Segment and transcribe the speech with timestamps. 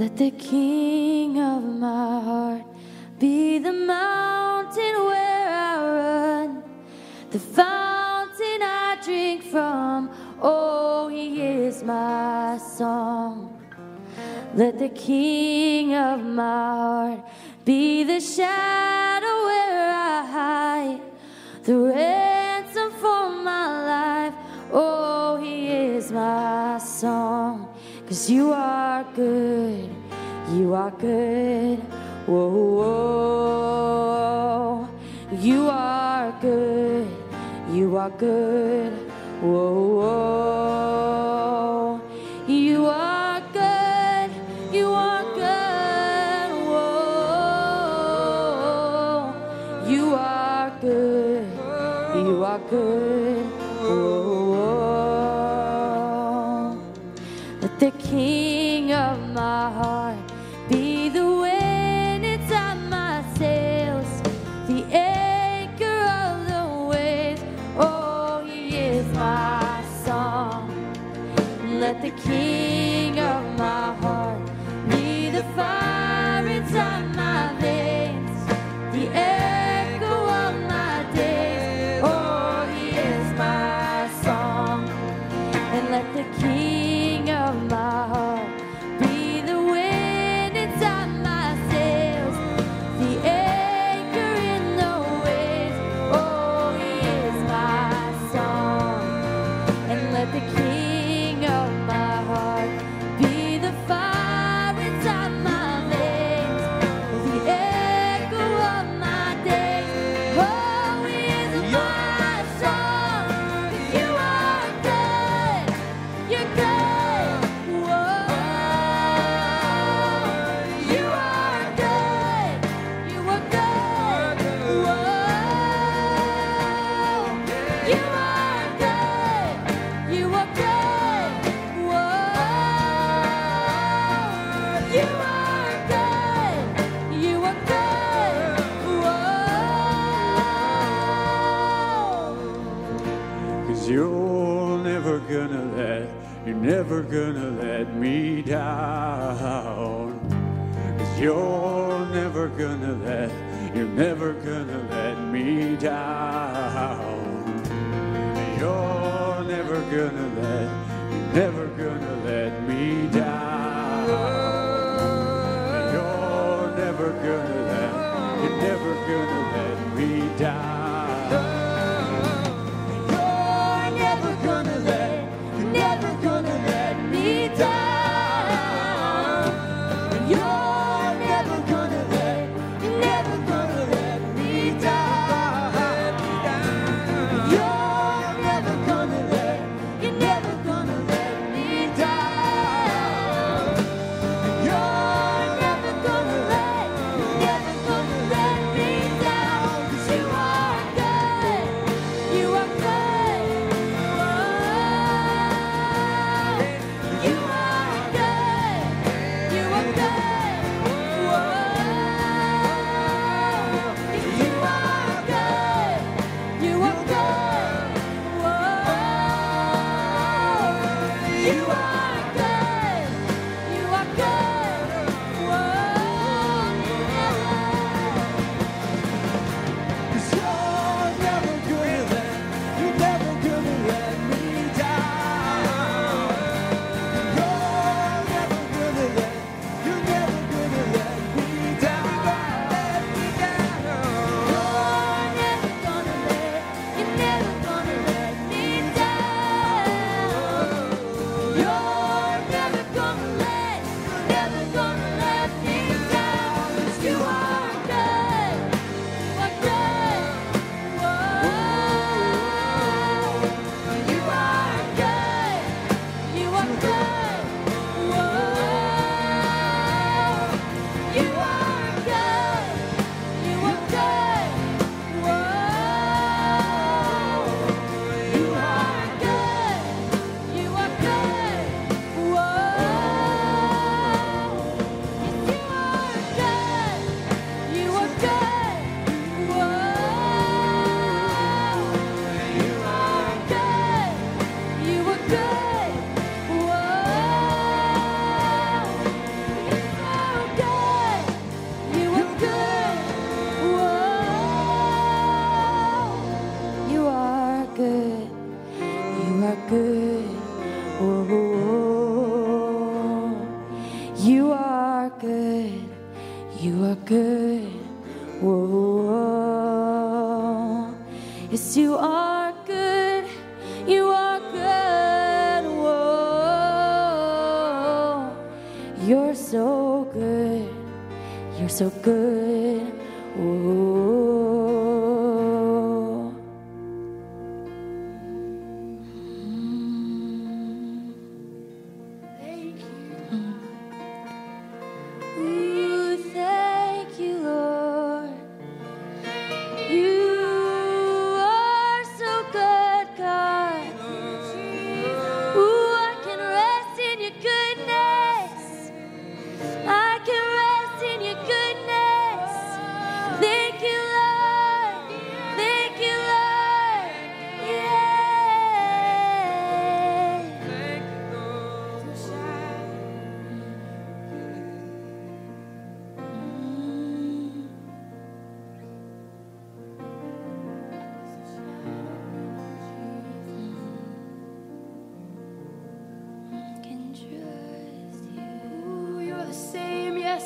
[0.00, 2.64] Let the king of my heart
[3.18, 6.62] be the mountain where I run,
[7.30, 10.10] the fountain I drink from.
[10.40, 13.60] Oh, he is my song.
[14.54, 15.79] Let the king
[31.00, 31.78] good.
[32.26, 34.10] Whoa, whoa.
[35.32, 37.08] You are good.
[37.72, 38.79] You are good.
[75.42, 77.29] fire, it's on my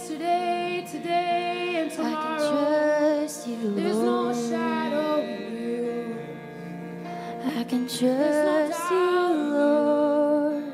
[0.04, 3.20] yesterday, today, and tomorrow.
[3.46, 6.18] You, There's no shadow in you.
[7.56, 8.96] I can trust no you,
[9.56, 10.64] Lord.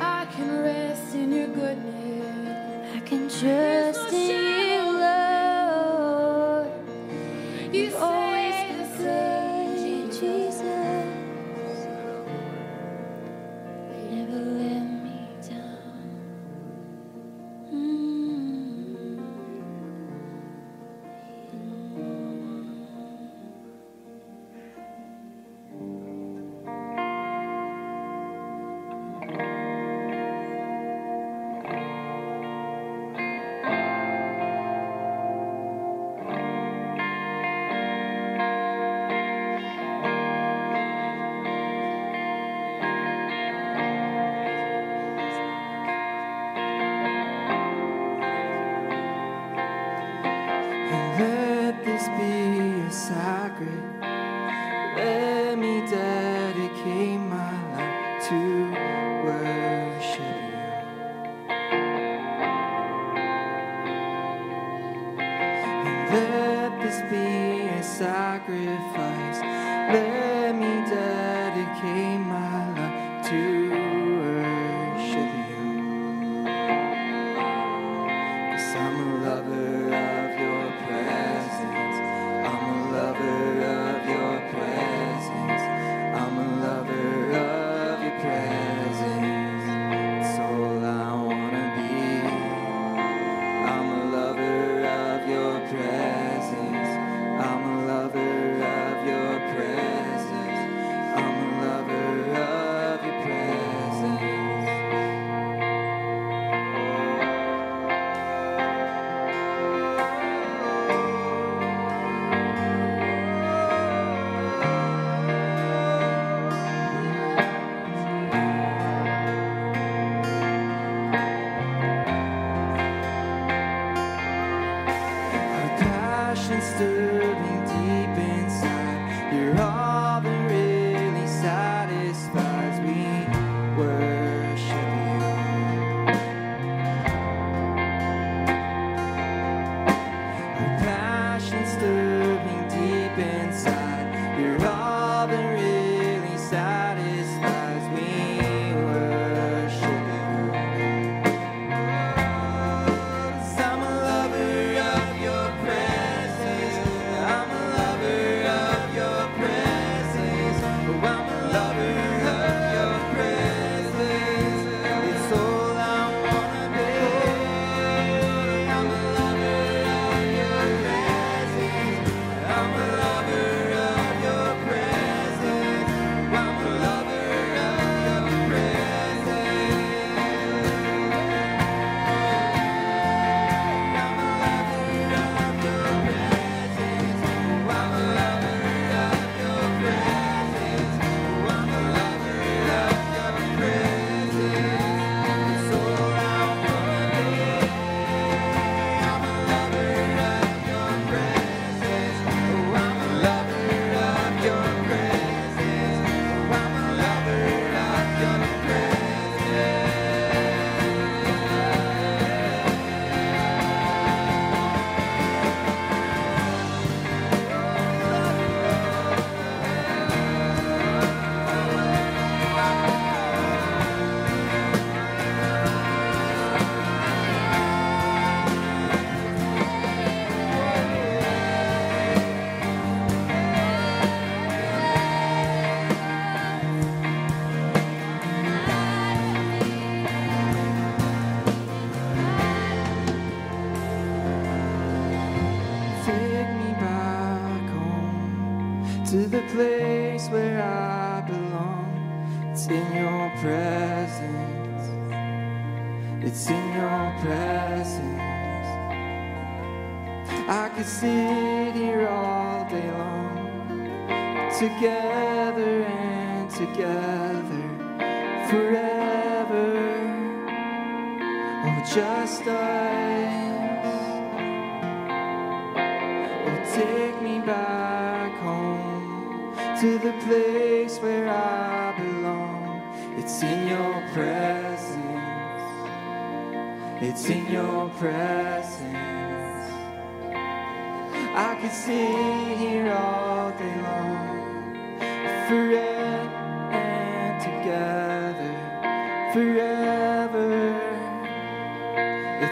[0.00, 2.96] I can rest in your goodness.
[2.96, 3.65] I can trust.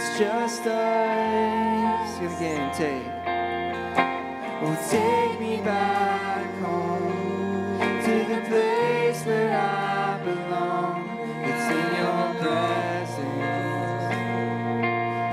[0.07, 2.19] it's just us.
[2.19, 3.07] Here again, take.
[4.63, 11.09] Oh, take me back home to the place where I belong.
[11.49, 13.47] It's in your presence.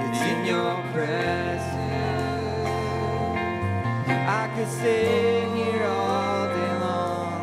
[0.08, 2.70] It's in your presence.
[4.08, 7.42] I could sit here all day long.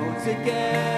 [0.00, 0.95] Oh, together.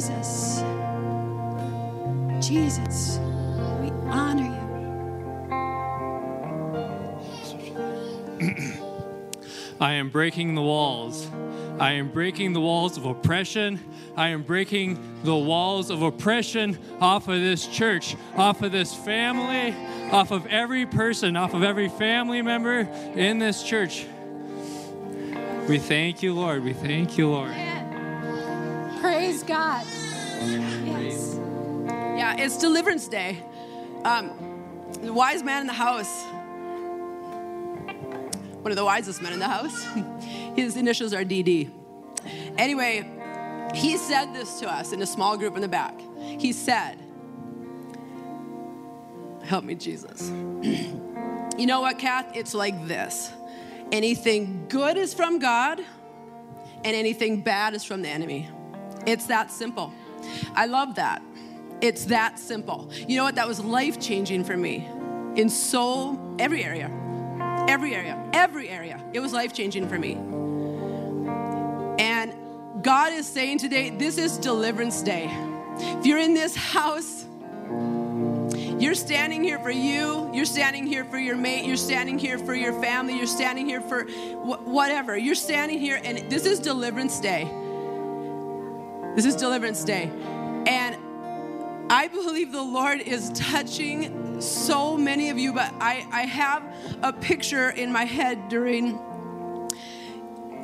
[0.00, 0.64] Jesus.
[2.40, 3.18] Jesus.
[3.82, 4.48] We honor
[8.40, 8.54] you.
[9.80, 11.28] I am breaking the walls.
[11.78, 13.78] I am breaking the walls of oppression.
[14.16, 19.76] I am breaking the walls of oppression off of this church, off of this family,
[20.10, 24.06] off of every person, off of every family member in this church.
[25.68, 26.64] We thank you, Lord.
[26.64, 27.69] We thank you, Lord.
[29.50, 29.84] God.
[29.84, 31.40] Yes.
[31.90, 33.42] Yeah, it's Deliverance Day.
[34.04, 34.30] Um,
[35.02, 36.22] the wise man in the house,
[38.62, 39.84] one of the wisest men in the house,
[40.54, 41.68] his initials are DD.
[42.58, 43.10] Anyway,
[43.74, 46.00] he said this to us in a small group in the back.
[46.20, 46.96] He said,
[49.42, 50.30] Help me, Jesus.
[51.58, 52.36] you know what, Kath?
[52.36, 53.32] It's like this
[53.90, 55.80] anything good is from God,
[56.84, 58.48] and anything bad is from the enemy.
[59.06, 59.92] It's that simple.
[60.54, 61.22] I love that.
[61.80, 62.90] It's that simple.
[63.08, 63.36] You know what?
[63.36, 64.86] That was life changing for me
[65.36, 66.90] in so every area.
[67.68, 68.22] Every area.
[68.32, 69.02] Every area.
[69.12, 70.14] It was life changing for me.
[71.98, 72.34] And
[72.82, 75.28] God is saying today, this is deliverance day.
[75.78, 77.26] If you're in this house,
[78.80, 80.30] you're standing here for you.
[80.32, 81.66] You're standing here for your mate.
[81.66, 83.16] You're standing here for your family.
[83.16, 85.16] You're standing here for wh- whatever.
[85.16, 87.50] You're standing here, and this is Deliverance Day.
[89.16, 90.08] This is Deliverance Day.
[90.66, 90.96] And
[91.90, 96.62] I believe the Lord is touching so many of you, but I, I have
[97.02, 99.00] a picture in my head during,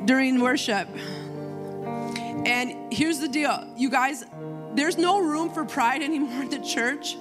[0.05, 0.87] during worship.
[2.45, 4.25] And here's the deal you guys,
[4.75, 7.17] there's no room for pride anymore in the church.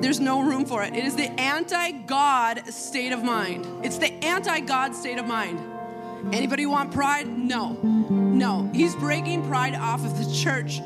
[0.00, 0.96] There's no room for it.
[0.96, 3.84] It is the anti God state of mind.
[3.84, 5.60] It's the anti God state of mind.
[6.34, 7.28] Anybody want pride?
[7.28, 8.19] No.
[8.40, 8.70] No.
[8.72, 10.80] He's breaking pride off of the church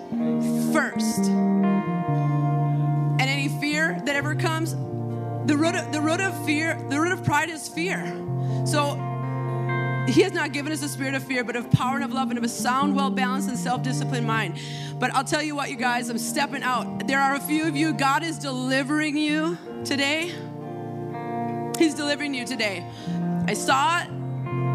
[0.72, 1.20] first.
[1.30, 4.72] And any fear that ever comes,
[5.46, 8.04] the root of, the root of fear, the root of pride is fear.
[8.66, 8.96] So
[10.08, 12.30] he has not given us a spirit of fear, but of power and of love
[12.30, 14.58] and of a sound, well balanced, and self disciplined mind.
[14.98, 17.06] But I'll tell you what, you guys, I'm stepping out.
[17.06, 20.32] There are a few of you, God is delivering you today.
[21.78, 22.84] He's delivering you today.
[23.46, 24.23] I saw it.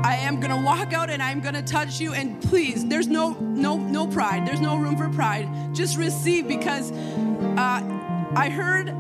[0.04, 2.14] I am gonna walk out and I'm gonna touch you.
[2.14, 4.48] And please, there's no no no pride.
[4.48, 5.48] There's no room for pride.
[5.74, 7.82] Just receive because uh,
[8.36, 8.94] I heard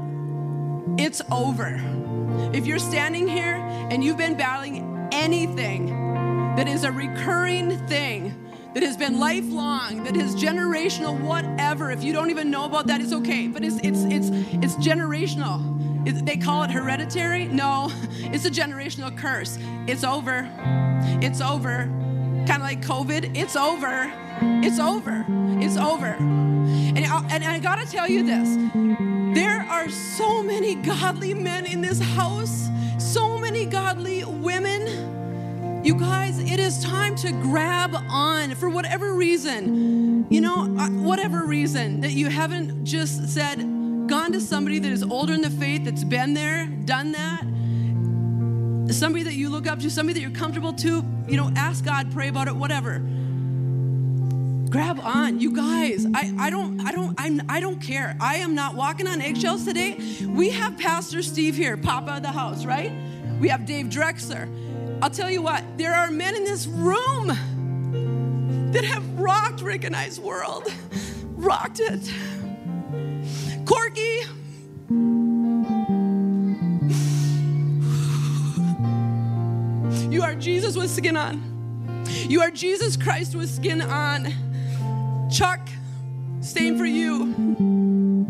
[0.99, 1.79] it's over.
[2.53, 3.55] If you're standing here
[3.91, 5.87] and you've been battling anything
[6.55, 11.91] that is a recurring thing, that has been lifelong, that is generational, whatever.
[11.91, 13.47] If you don't even know about that, it's okay.
[13.47, 15.78] But it's it's it's it's generational.
[16.05, 17.45] It- they call it hereditary.
[17.45, 19.57] No, it's a generational curse.
[19.87, 20.49] It's over.
[21.21, 21.85] It's over.
[22.47, 23.35] Kind of like COVID.
[23.37, 24.11] It's over.
[24.41, 25.25] It's over.
[25.61, 26.15] It's over.
[26.17, 28.55] And I, and I gotta tell you this.
[29.35, 36.39] There are so many godly men in this house, so many godly women You guys,
[36.39, 42.11] it is time to grab on for whatever reason, you know, uh, whatever reason that
[42.11, 43.59] you haven't just said,
[44.09, 47.43] gone to somebody that is older in the faith, that's been there, done that,
[48.93, 52.11] somebody that you look up to, somebody that you're comfortable to, you know, ask God,
[52.11, 52.99] pray about it, whatever.
[54.69, 56.05] Grab on, you guys.
[56.13, 58.15] I, I don't I don't I'm, I don't care.
[58.19, 59.97] I am not walking on eggshells today.
[60.27, 62.91] We have Pastor Steve here, Papa of the house, right?
[63.39, 64.47] We have Dave Drexler.
[65.01, 65.63] I'll tell you what.
[65.77, 67.27] There are men in this room
[68.71, 70.67] that have rocked Rick and I's world,
[71.35, 72.11] rocked it.
[73.69, 74.21] Corky,
[80.09, 82.03] You are Jesus with skin on.
[82.27, 84.33] You are Jesus Christ with skin on.
[85.29, 85.69] Chuck,
[86.41, 88.25] same for you.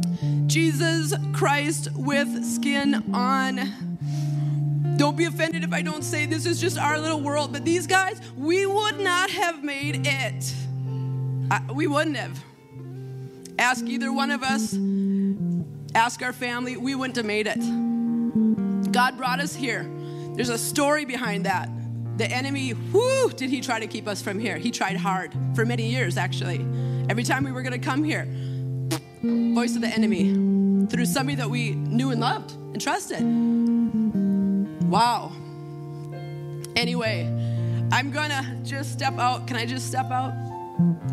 [0.48, 4.98] Jesus Christ with skin on.
[4.98, 7.88] Don't be offended if I don't say this is just our little world, but these
[7.88, 10.54] guys, we would not have made it.
[11.50, 12.44] I, we wouldn't have.
[13.60, 14.74] Ask either one of us,
[15.94, 17.60] ask our family, we wouldn't have made it.
[18.90, 19.86] God brought us here.
[20.34, 21.70] There's a story behind that.
[22.18, 24.58] The enemy, whoo, did he try to keep us from here?
[24.58, 26.66] He tried hard for many years, actually.
[27.10, 28.30] Every time we were going to come here,
[29.22, 33.22] voice of the enemy through somebody that we knew and loved and trusted.
[34.90, 35.34] Wow.
[36.78, 37.26] Anyway,
[37.92, 39.48] I'm to just step out.
[39.48, 40.34] Can I just step out?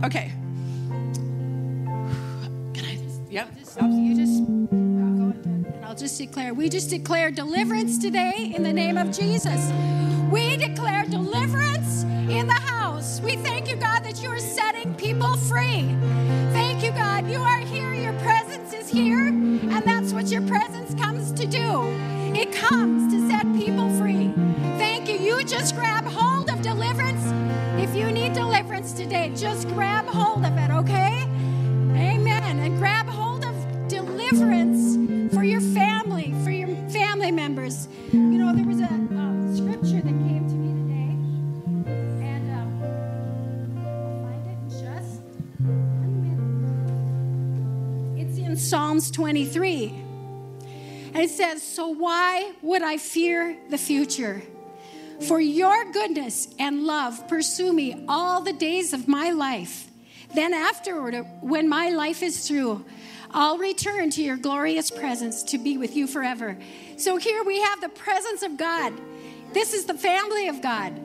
[0.04, 0.30] Okay.
[3.28, 3.48] Yep.
[3.82, 9.10] You just, and I'll just declare, we just declare deliverance today in the name of
[9.10, 9.70] Jesus.
[10.30, 13.20] We declare deliverance in the house.
[13.20, 15.96] We thank you, God, that you are setting people free.
[16.52, 17.28] Thank you, God.
[17.28, 17.92] You are here.
[17.94, 19.26] Your presence is here.
[19.28, 21.82] And that's what your presence comes to do.
[22.34, 24.32] It comes to set people free.
[24.78, 25.18] Thank you.
[25.18, 27.22] You just grab hold of deliverance.
[27.80, 31.22] If you need deliverance today, just grab hold of it, okay?
[31.94, 32.58] Amen.
[32.58, 33.06] And grab
[34.30, 37.86] deliverance for your family, for your family members.
[38.12, 41.12] You know, there was a uh, scripture that came to me today,
[42.26, 42.82] and um,
[43.78, 45.22] I'll find it in just
[48.16, 48.28] minute.
[48.28, 50.02] It's in Psalms 23.
[51.14, 54.42] And it says, So why would I fear the future?
[55.28, 59.88] For your goodness and love pursue me all the days of my life.
[60.34, 62.84] Then, afterward, when my life is through,
[63.30, 66.58] I'll return to your glorious presence to be with you forever.
[66.96, 68.92] So, here we have the presence of God.
[69.52, 71.00] This is the family of God.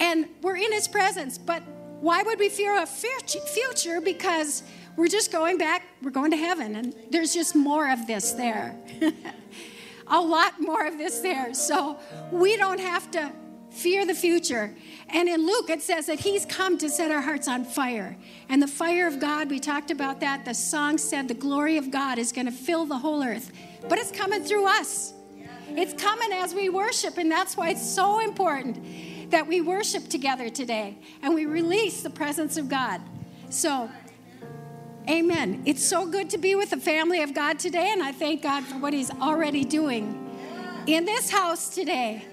[0.00, 1.38] And we're in his presence.
[1.38, 1.62] But
[2.00, 4.00] why would we fear a future?
[4.00, 4.62] Because
[4.96, 8.76] we're just going back, we're going to heaven, and there's just more of this there.
[10.08, 11.54] a lot more of this there.
[11.54, 11.98] So
[12.30, 13.32] we don't have to
[13.72, 14.74] fear the future.
[15.08, 18.16] And in Luke, it says that he's come to set our hearts on fire.
[18.48, 20.44] And the fire of God, we talked about that.
[20.44, 23.50] The song said the glory of God is going to fill the whole earth.
[23.88, 25.14] But it's coming through us.
[25.68, 27.18] It's coming as we worship.
[27.18, 32.10] And that's why it's so important that we worship together today and we release the
[32.10, 33.00] presence of God.
[33.50, 33.90] So,
[35.08, 35.62] Amen.
[35.66, 38.62] It's so good to be with the family of God today, and I thank God
[38.62, 40.30] for what He's already doing
[40.86, 42.24] in this house today.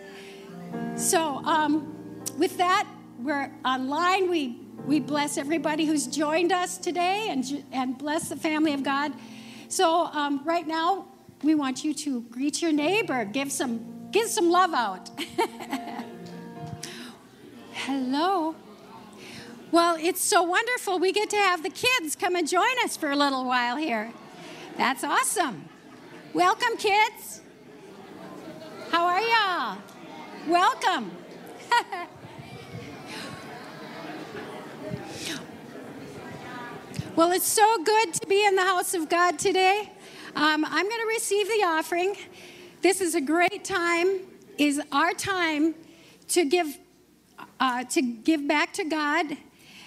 [0.95, 1.95] So, um,
[2.37, 2.87] with that,
[3.19, 4.29] we're online.
[4.29, 9.13] We we bless everybody who's joined us today, and and bless the family of God.
[9.67, 11.05] So, um, right now,
[11.43, 15.09] we want you to greet your neighbor, give some give some love out.
[17.73, 18.55] Hello.
[19.71, 20.99] Well, it's so wonderful.
[20.99, 24.11] We get to have the kids come and join us for a little while here.
[24.77, 25.69] That's awesome.
[26.33, 27.41] Welcome, kids.
[28.91, 29.77] How are y'all?
[30.47, 31.11] Welcome.
[37.15, 39.91] well, it's so good to be in the house of God today.
[40.35, 42.15] Um, I'm going to receive the offering.
[42.81, 44.21] This is a great time.
[44.57, 45.75] Is our time
[46.29, 46.77] to give
[47.59, 49.37] uh, to give back to God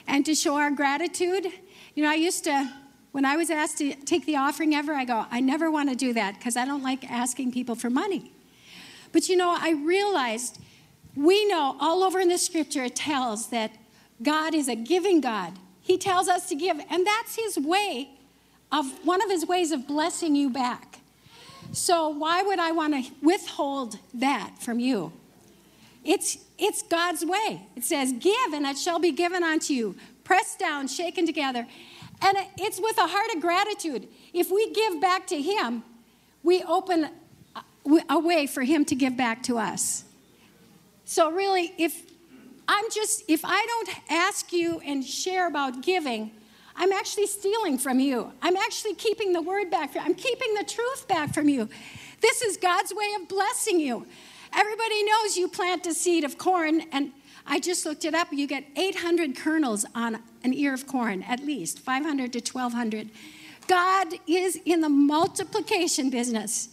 [0.07, 1.47] and to show our gratitude.
[1.95, 2.71] You know, I used to,
[3.13, 5.97] when I was asked to take the offering ever, I go, I never want to
[5.97, 8.32] do that because I don't like asking people for money.
[9.13, 10.59] But you know, I realized
[11.15, 13.73] we know all over in the scripture it tells that
[14.23, 15.59] God is a giving God.
[15.83, 18.11] He tells us to give, and that's His way
[18.71, 21.01] of one of His ways of blessing you back.
[21.73, 25.13] So, why would I want to withhold that from you?
[26.05, 27.67] It's, it's God's way.
[27.77, 29.97] It says, Give, and it shall be given unto you.
[30.25, 31.67] Pressed down, shaken together.
[32.21, 34.09] And it's with a heart of gratitude.
[34.33, 35.83] If we give back to Him,
[36.43, 37.11] we open
[38.09, 40.05] a way for Him to give back to us.
[41.05, 42.03] So, really, if
[42.69, 46.31] I'm just, if I don't ask you and share about giving,
[46.77, 48.33] I'm actually stealing from you.
[48.41, 50.09] I'm actually keeping the word back from you.
[50.09, 51.69] I'm keeping the truth back from you.
[52.21, 54.07] This is God's way of blessing you.
[54.55, 57.13] Everybody knows you plant a seed of corn, and
[57.47, 58.29] I just looked it up.
[58.33, 63.11] You get 800 kernels on an ear of corn, at least 500 to 1200.
[63.67, 66.69] God is in the multiplication business.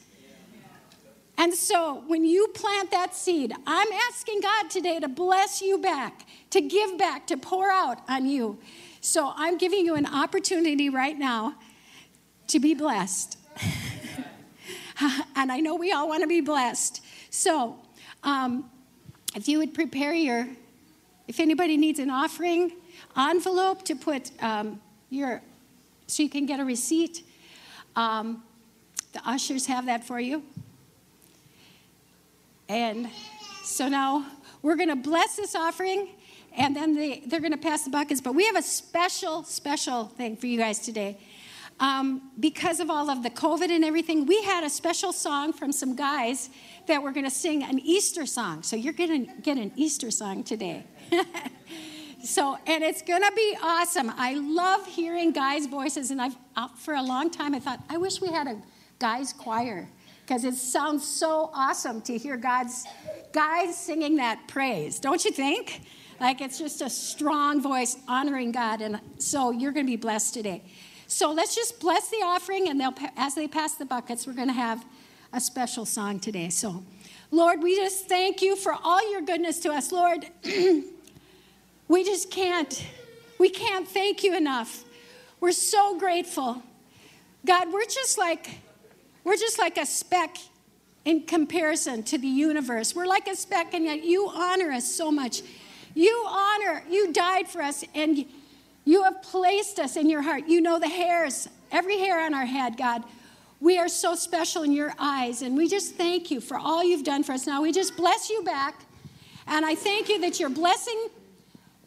[1.40, 6.28] And so when you plant that seed, I'm asking God today to bless you back,
[6.50, 8.60] to give back, to pour out on you.
[9.00, 11.56] So I'm giving you an opportunity right now
[12.48, 13.38] to be blessed.
[15.38, 17.02] and I know we all want to be blessed.
[17.30, 17.78] So
[18.24, 18.70] um,
[19.34, 20.46] if you would prepare your,
[21.30, 22.74] if anybody needs an offering
[23.16, 25.42] envelope to put um, your,
[26.06, 27.24] so you can get a receipt,
[27.96, 28.44] um,
[29.14, 30.44] the ushers have that for you.
[32.70, 33.10] And
[33.64, 34.28] so now
[34.62, 36.10] we're going to bless this offering
[36.56, 38.22] and then they, they're going to pass the buckets.
[38.22, 41.20] But we have a special, special thing for you guys today.
[41.80, 45.72] Um, because of all of the COVID and everything, we had a special song from
[45.72, 46.50] some guys
[46.88, 48.64] that were going to sing an Easter song.
[48.64, 50.84] So you're going to get an Easter song today.
[52.24, 54.12] so, and it's going to be awesome.
[54.18, 57.98] I love hearing guys' voices, and I've uh, for a long time I thought I
[57.98, 58.62] wish we had a
[59.00, 59.88] guys' choir
[60.30, 62.86] because it sounds so awesome to hear God's
[63.32, 65.82] guys singing that praise, don't you think?
[66.20, 70.36] Like it's just a strong voice honoring God, and so you're going to be blessed
[70.36, 70.62] today.
[71.08, 74.50] So let's just bless the offering, and they'll as they pass the buckets, we're going
[74.50, 74.86] to have
[75.34, 76.50] a special song today.
[76.50, 76.84] So,
[77.32, 80.28] Lord, we just thank you for all your goodness to us, Lord.
[81.88, 82.86] we just can't,
[83.40, 84.84] we can't thank you enough.
[85.40, 86.62] We're so grateful.
[87.48, 88.60] God, we're just like
[89.24, 90.38] we're just like a speck
[91.06, 92.96] in comparison to the universe.
[92.96, 95.42] We're like a speck, and yet you honor us so much.
[95.96, 98.26] You honor, you died for us, and
[98.86, 100.48] you have placed us in your heart.
[100.48, 103.04] You know the hairs, every hair on our head, God.
[103.60, 107.04] We are so special in your eyes, and we just thank you for all you've
[107.04, 107.46] done for us.
[107.46, 108.86] Now, we just bless you back,
[109.48, 111.10] and I thank you that you're blessing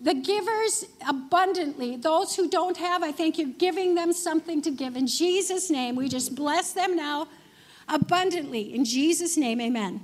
[0.03, 1.97] the givers abundantly.
[1.97, 4.97] Those who don't have, I think you're giving them something to give.
[4.97, 7.29] In Jesus' name, we just bless them now
[7.89, 8.75] abundantly.
[8.75, 10.01] In Jesus' name, amen.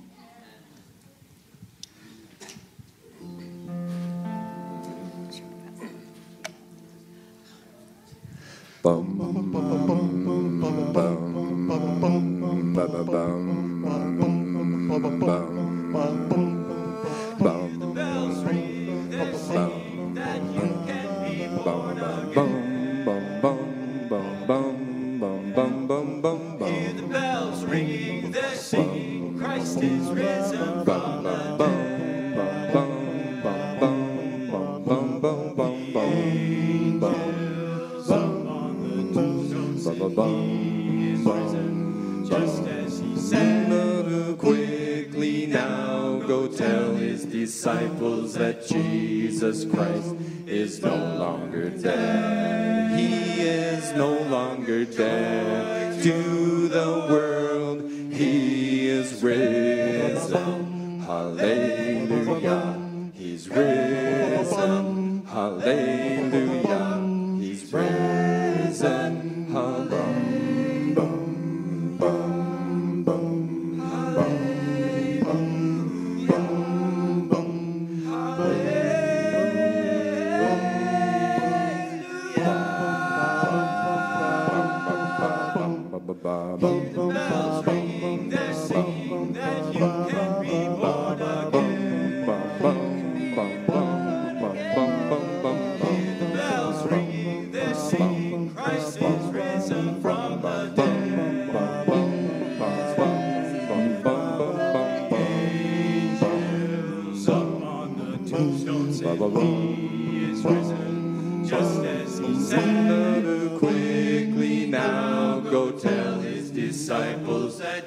[40.27, 43.59] He is risen, just as he said.
[44.39, 50.15] Quickly now go tell his disciples that Jesus Christ
[50.47, 52.99] is no longer dead.
[52.99, 56.03] He is no longer dead.
[56.05, 61.01] To the world he is risen.
[61.01, 62.79] Hallelujah.
[63.15, 65.25] He's risen.
[65.27, 65.98] Hallelujah.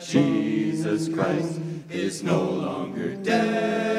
[0.04, 3.91] Jesus Christ is no longer dead.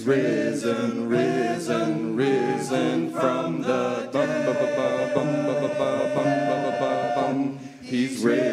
[0.00, 4.40] He's risen, risen, risen from the dead.
[7.82, 8.49] He's risen.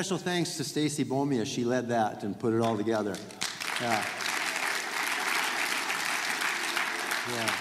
[0.00, 1.44] Special thanks to Stacy Bomia.
[1.44, 3.14] She led that and put it all together.
[3.82, 4.02] Yeah.
[7.30, 7.54] Yeah.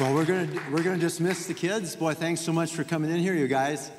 [0.00, 1.94] Well, we're gonna we're gonna dismiss the kids.
[1.94, 3.92] Boy, thanks so much for coming in here, you guys.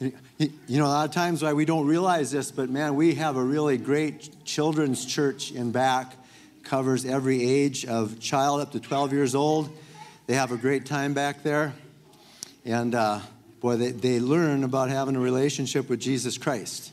[0.00, 3.14] You, you know, a lot of times why we don't realize this, but man, we
[3.14, 6.14] have a really great children's church in back.
[6.62, 9.70] Covers every age of child up to 12 years old.
[10.26, 11.72] They have a great time back there.
[12.66, 13.20] And uh,
[13.62, 16.92] boy, they, they learn about having a relationship with Jesus Christ.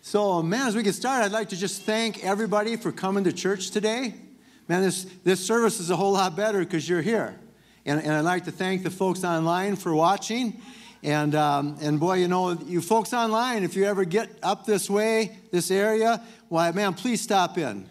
[0.00, 3.32] So, man, as we get started, I'd like to just thank everybody for coming to
[3.32, 4.14] church today.
[4.68, 7.38] Man, this, this service is a whole lot better because you're here.
[7.84, 10.62] And, and I'd like to thank the folks online for watching.
[11.02, 14.88] And, um, and boy, you know, you folks online, if you ever get up this
[14.88, 17.86] way, this area, why, man, please stop in.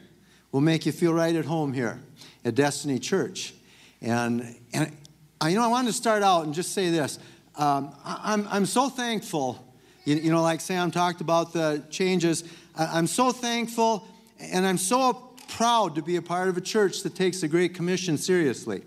[0.51, 1.99] We'll make you feel right at home here
[2.43, 3.53] at Destiny Church.
[4.01, 4.91] And, and
[5.39, 7.19] I, you know, I wanted to start out and just say this.
[7.55, 9.63] Um, I, I'm, I'm so thankful,
[10.05, 12.43] you, you know, like Sam talked about the changes.
[12.75, 14.07] I, I'm so thankful
[14.39, 15.13] and I'm so
[15.49, 18.81] proud to be a part of a church that takes the Great Commission seriously.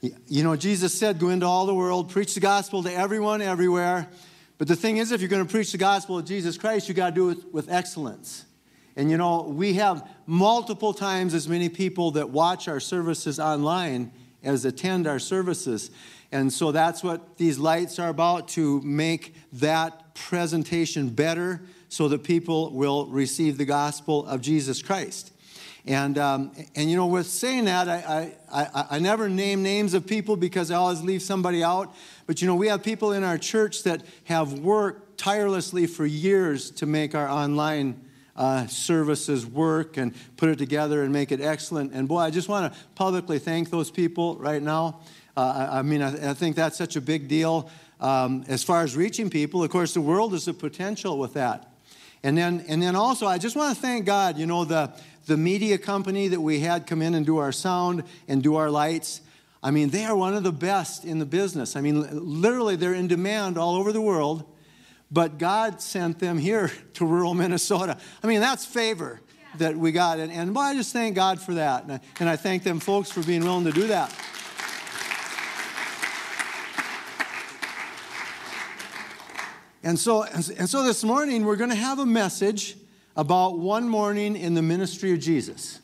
[0.00, 4.08] You know, Jesus said, Go into all the world, preach the gospel to everyone, everywhere.
[4.58, 6.94] But the thing is, if you're going to preach the gospel of Jesus Christ, you
[6.94, 8.44] got to do it with excellence.
[8.96, 14.10] And you know, we have multiple times as many people that watch our services online
[14.42, 15.90] as attend our services.
[16.30, 22.22] And so that's what these lights are about to make that presentation better so that
[22.22, 25.32] people will receive the gospel of Jesus Christ.
[25.86, 30.06] And, um, and you know, with saying that, I, I, I, never name names of
[30.06, 31.94] people because I always leave somebody out.
[32.26, 36.70] But you know, we have people in our church that have worked tirelessly for years
[36.72, 38.02] to make our online
[38.36, 41.92] uh, services work and put it together and make it excellent.
[41.92, 45.00] And boy, I just want to publicly thank those people right now.
[45.38, 47.70] Uh, I, I mean, I, I think that's such a big deal
[48.00, 49.62] um, as far as reaching people.
[49.62, 51.72] Of course, the world is a potential with that.
[52.24, 54.92] And then, and then also, I just want to thank God, you know, the,
[55.26, 58.68] the media company that we had come in and do our sound and do our
[58.68, 59.20] lights.
[59.62, 61.76] I mean, they are one of the best in the business.
[61.76, 64.44] I mean, literally, they're in demand all over the world.
[65.08, 67.96] But God sent them here to rural Minnesota.
[68.24, 69.20] I mean, that's favor
[69.58, 70.18] that we got.
[70.18, 71.84] And, and boy, I just thank God for that.
[71.84, 74.12] And I, and I thank them folks for being willing to do that.
[79.88, 82.76] And so, and so this morning, we're going to have a message
[83.16, 85.80] about one morning in the ministry of Jesus.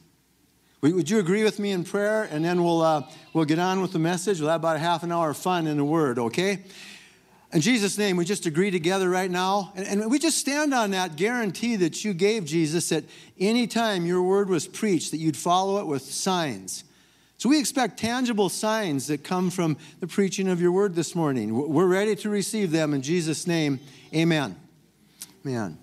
[0.83, 2.25] Would you agree with me in prayer?
[2.25, 4.41] And then we'll, uh, we'll get on with the message.
[4.41, 6.65] We'll have about a half an hour of fun in the Word, okay?
[7.55, 9.73] In Jesus' name, we just agree together right now.
[9.75, 13.05] And, and we just stand on that guarantee that you gave Jesus that
[13.41, 16.85] anytime your word was preached, that you'd follow it with signs.
[17.37, 21.55] So we expect tangible signs that come from the preaching of your word this morning.
[21.55, 23.81] We're ready to receive them in Jesus' name.
[24.15, 24.57] Amen.
[25.45, 25.79] Amen.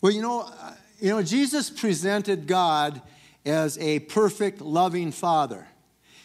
[0.00, 3.00] Well, you know, uh, you know, Jesus presented God
[3.44, 5.66] as a perfect, loving Father.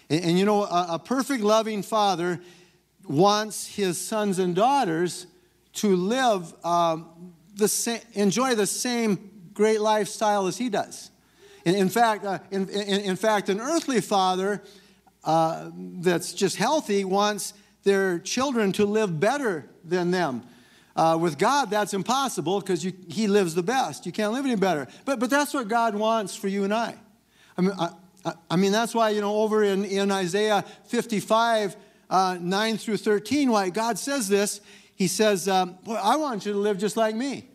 [0.10, 2.39] And, and you know, a, a perfect, loving Father
[3.08, 5.28] wants his sons and daughters
[5.74, 11.11] to live, um, the sa- enjoy the same great lifestyle as he does.
[11.66, 14.62] In, in fact, uh, in, in, in fact, an earthly father
[15.24, 17.53] uh, that's just healthy wants
[17.84, 20.43] their children to live better than them.
[20.95, 24.05] Uh, with God, that's impossible because He lives the best.
[24.05, 24.88] You can't live any better.
[25.05, 26.95] But, but that's what God wants for you and I.
[27.57, 27.89] I mean, I,
[28.49, 31.76] I- mean that's why, you know, over in, in Isaiah 55,
[32.09, 34.59] uh, 9 through 13, why God says this,
[34.95, 37.47] He says, um, I want you to live just like me.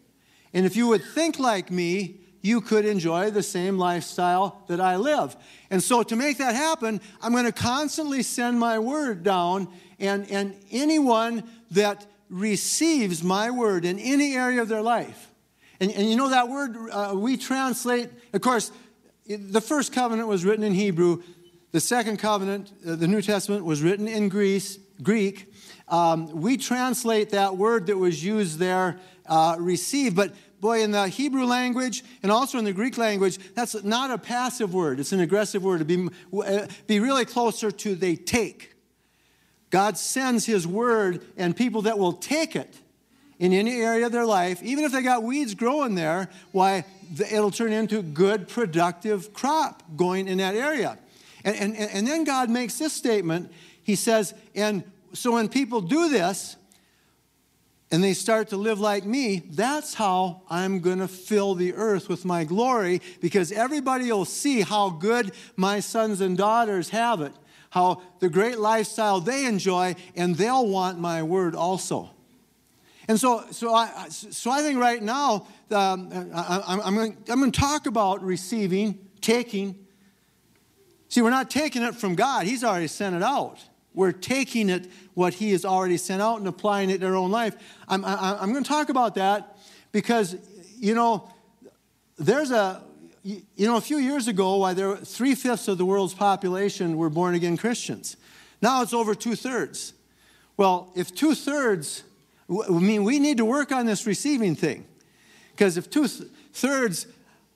[0.55, 4.97] And if you would think like me, you could enjoy the same lifestyle that I
[4.97, 5.37] live.
[5.71, 9.69] And so, to make that happen, I'm going to constantly send my word down,
[9.99, 15.31] and, and anyone that receives my word in any area of their life,
[15.81, 18.73] and, and you know that word uh, we translate, of course,
[19.27, 21.23] the first covenant was written in Hebrew.
[21.73, 25.53] The second covenant, uh, the New Testament, was written in Greece, Greek,
[25.89, 30.15] um, we translate that word that was used there, uh, receive.
[30.15, 34.19] But boy, in the Hebrew language and also in the Greek language, that's not a
[34.19, 35.79] passive word, it's an aggressive word.
[35.79, 36.09] to be,
[36.87, 38.75] be really closer to they take.
[39.71, 42.79] God sends His word, and people that will take it
[43.39, 46.85] in any area of their life, even if they got weeds growing there, why
[47.31, 50.99] it'll turn into good, productive crop going in that area.
[51.45, 53.53] And, and, and then God makes this statement.
[53.83, 54.83] He says, and
[55.13, 56.57] so when people do this
[57.91, 62.09] and they start to live like me, that's how I'm going to fill the earth
[62.09, 67.33] with my glory because everybody will see how good my sons and daughters have it,
[67.71, 72.11] how the great lifestyle they enjoy, and they'll want my word also.
[73.09, 77.61] And so, so, I, so I think right now, um, I, am I'm going to
[77.61, 79.87] talk about receiving, taking.
[81.09, 83.61] See, we're not taking it from God, He's already sent it out.
[83.97, 87.33] We're taking it, what He has already sent out, and applying it in our own
[87.33, 87.57] life.
[87.89, 89.59] I'm, I, I'm going to talk about that
[89.91, 90.37] because,
[90.79, 91.29] you know,
[92.17, 92.85] there's a,
[93.25, 97.11] you know, a few years ago, why there three fifths of the world's population were
[97.11, 98.17] born again Christians.
[98.63, 99.95] Now it's over two thirds.
[100.57, 102.05] Well, if two thirds
[102.49, 104.87] I mean, we need to work on this receiving thing.
[105.53, 107.07] Because if two thirds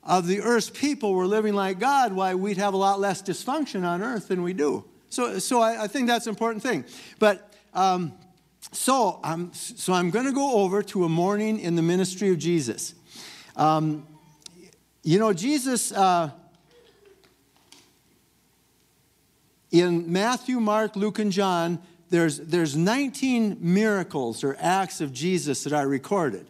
[0.03, 3.84] of the earth's people were living like God, why we'd have a lot less dysfunction
[3.84, 4.84] on earth than we do.
[5.11, 6.84] So, so I, I think that's an important thing.
[7.18, 8.12] But um,
[8.72, 12.38] so, I'm, so I'm going to go over to a morning in the ministry of
[12.38, 12.94] Jesus.
[13.56, 14.06] Um,
[15.02, 16.30] you know, Jesus, uh,
[19.72, 21.80] in Matthew, Mark, Luke, and John,
[22.11, 26.46] there's, there's 19 miracles or acts of Jesus that are recorded.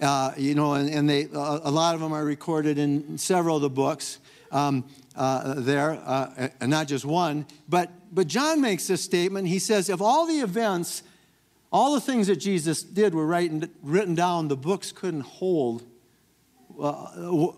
[0.00, 3.62] Uh, you know, and, and they, a lot of them are recorded in several of
[3.62, 4.18] the books
[4.52, 4.84] um,
[5.16, 7.46] uh, there, uh, and not just one.
[7.68, 9.48] But, but John makes this statement.
[9.48, 11.02] He says, if all the events,
[11.72, 15.84] all the things that Jesus did were written, written down, the books couldn't hold
[16.80, 16.92] uh,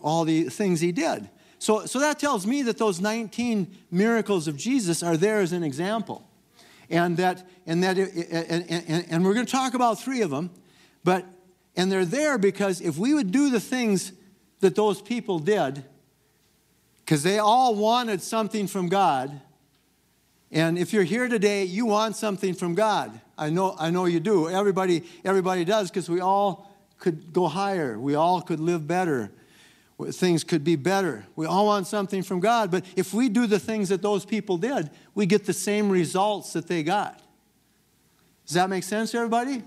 [0.02, 1.28] all the things he did.
[1.58, 5.62] So, so that tells me that those 19 miracles of Jesus are there as an
[5.62, 6.26] example
[6.90, 10.50] and that and that and, and, and we're going to talk about three of them
[11.04, 11.24] but
[11.74, 14.12] and they're there because if we would do the things
[14.60, 15.84] that those people did
[17.06, 19.40] because they all wanted something from god
[20.50, 24.20] and if you're here today you want something from god i know i know you
[24.20, 29.32] do everybody everybody does because we all could go higher we all could live better
[30.10, 31.24] things could be better.
[31.36, 34.58] We all want something from God, but if we do the things that those people
[34.58, 37.22] did, we get the same results that they got.
[38.46, 39.62] Does that make sense, everybody?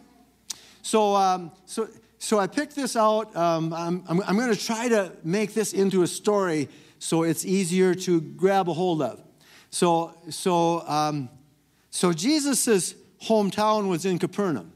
[0.81, 3.35] So, um, so, so I picked this out.
[3.35, 6.69] Um, I'm, I'm, I'm going to try to make this into a story
[6.99, 9.21] so it's easier to grab a hold of.
[9.71, 11.29] So, so, um,
[11.89, 12.93] so Jesus'
[13.23, 14.73] hometown was in Capernaum.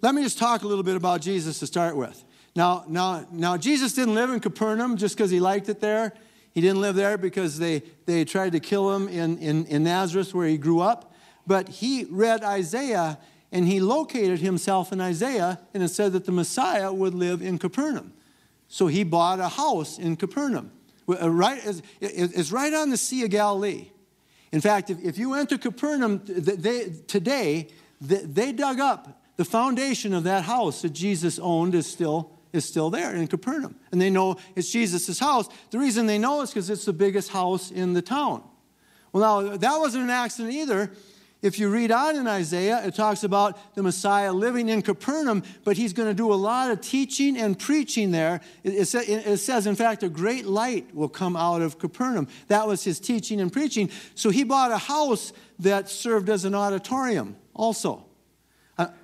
[0.00, 2.24] Let me just talk a little bit about Jesus to start with.
[2.56, 6.14] Now, now, now Jesus didn't live in Capernaum just because he liked it there.
[6.52, 10.34] He didn't live there because they, they tried to kill him in, in, in Nazareth
[10.34, 11.12] where he grew up.
[11.46, 13.18] But he read Isaiah
[13.52, 17.58] and he located himself in Isaiah and it said that the Messiah would live in
[17.58, 18.12] Capernaum.
[18.68, 20.70] So he bought a house in Capernaum.
[21.08, 21.60] Uh, right,
[22.00, 23.88] it's right on the Sea of Galilee.
[24.52, 26.20] In fact, if, you enter Capernaum
[27.06, 27.68] today,
[28.00, 32.88] they dug up the foundation of that house that Jesus owned is still is still
[32.88, 33.76] there in Capernaum.
[33.92, 35.48] And they know it's Jesus' house.
[35.70, 38.42] The reason they know is because it's the biggest house in the town.
[39.12, 40.90] Well, now, that wasn't an accident either.
[41.40, 45.76] If you read on in Isaiah, it talks about the Messiah living in Capernaum, but
[45.76, 48.40] he's going to do a lot of teaching and preaching there.
[48.64, 52.26] It, says, in fact, a great light will come out of Capernaum.
[52.48, 53.88] That was his teaching and preaching.
[54.16, 58.04] So he bought a house that served as an auditorium also.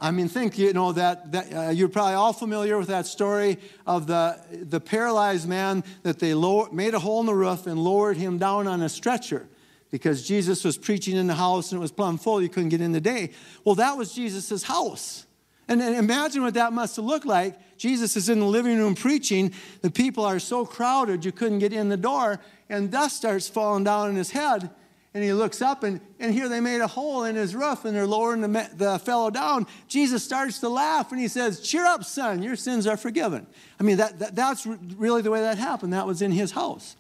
[0.00, 3.58] I mean, think, you know, that, that uh, you're probably all familiar with that story
[3.86, 7.78] of the, the paralyzed man that they lower, made a hole in the roof and
[7.78, 9.48] lowered him down on a stretcher
[9.94, 12.42] because Jesus was preaching in the house and it was plumb full.
[12.42, 13.30] You couldn't get in the day.
[13.64, 15.24] Well, that was Jesus' house.
[15.68, 17.78] And, and imagine what that must have looked like.
[17.78, 19.52] Jesus is in the living room preaching.
[19.82, 23.84] The people are so crowded you couldn't get in the door, and dust starts falling
[23.84, 24.68] down on his head
[25.14, 27.94] and he looks up, and, and here they made a hole in his roof, and
[27.94, 29.64] they're lowering the, the fellow down.
[29.86, 33.46] Jesus starts to laugh, and he says, Cheer up, son, your sins are forgiven.
[33.78, 35.92] I mean, that, that, that's really the way that happened.
[35.92, 36.96] That was in his house.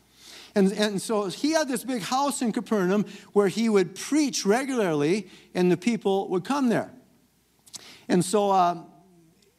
[0.54, 5.28] And, and so he had this big house in Capernaum where he would preach regularly,
[5.54, 6.92] and the people would come there.
[8.08, 8.82] And so, uh,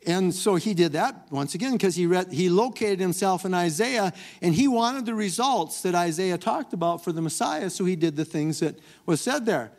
[0.06, 4.14] and so he did that once again because he, read, he located himself in Isaiah
[4.42, 8.16] and he wanted the results that Isaiah talked about for the Messiah, so he did
[8.16, 9.72] the things that was said there.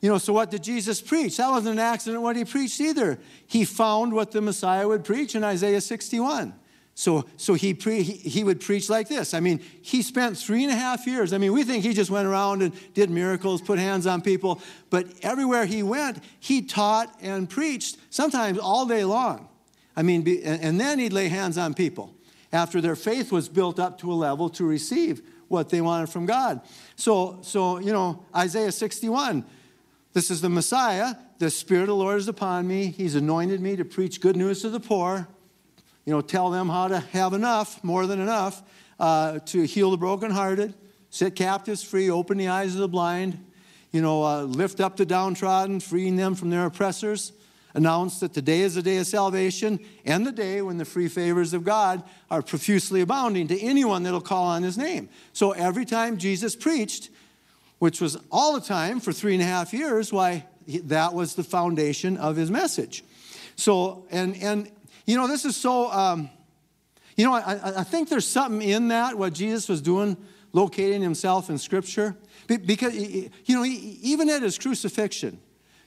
[0.00, 1.36] You know, so what did Jesus preach?
[1.36, 3.18] That wasn't an accident what he preached either.
[3.46, 6.54] He found what the Messiah would preach in Isaiah 61.
[7.00, 9.32] So, so he, pre, he, he would preach like this.
[9.32, 11.32] I mean, he spent three and a half years.
[11.32, 14.60] I mean, we think he just went around and did miracles, put hands on people,
[14.90, 19.48] but everywhere he went, he taught and preached, sometimes all day long.
[19.96, 22.14] I mean, be, and and then he'd lay hands on people
[22.52, 26.26] after their faith was built up to a level to receive what they wanted from
[26.26, 26.60] God.
[26.96, 29.46] So, so you know, Isaiah 61,
[30.12, 31.14] this is the Messiah.
[31.38, 32.88] The Spirit of the Lord is upon me.
[32.88, 35.28] He's anointed me to preach good news to the poor,
[36.04, 38.62] you know, tell them how to have enough, more than enough,
[38.98, 40.74] uh, to heal the brokenhearted,
[41.10, 43.44] set captives free, open the eyes of the blind,
[43.92, 47.32] you know, uh, lift up the downtrodden, freeing them from their oppressors.
[47.72, 51.54] Announce that today is the day of salvation and the day when the free favors
[51.54, 55.08] of God are profusely abounding to anyone that'll call on his name.
[55.32, 57.10] So every time Jesus preached,
[57.78, 61.44] which was all the time for three and a half years, why, that was the
[61.44, 63.04] foundation of his message.
[63.54, 64.70] So, and, and
[65.06, 66.30] you know, this is so, um,
[67.16, 70.16] you know, I, I think there's something in that, what Jesus was doing,
[70.52, 72.16] locating himself in Scripture.
[72.46, 75.40] Because, you know, even at his crucifixion,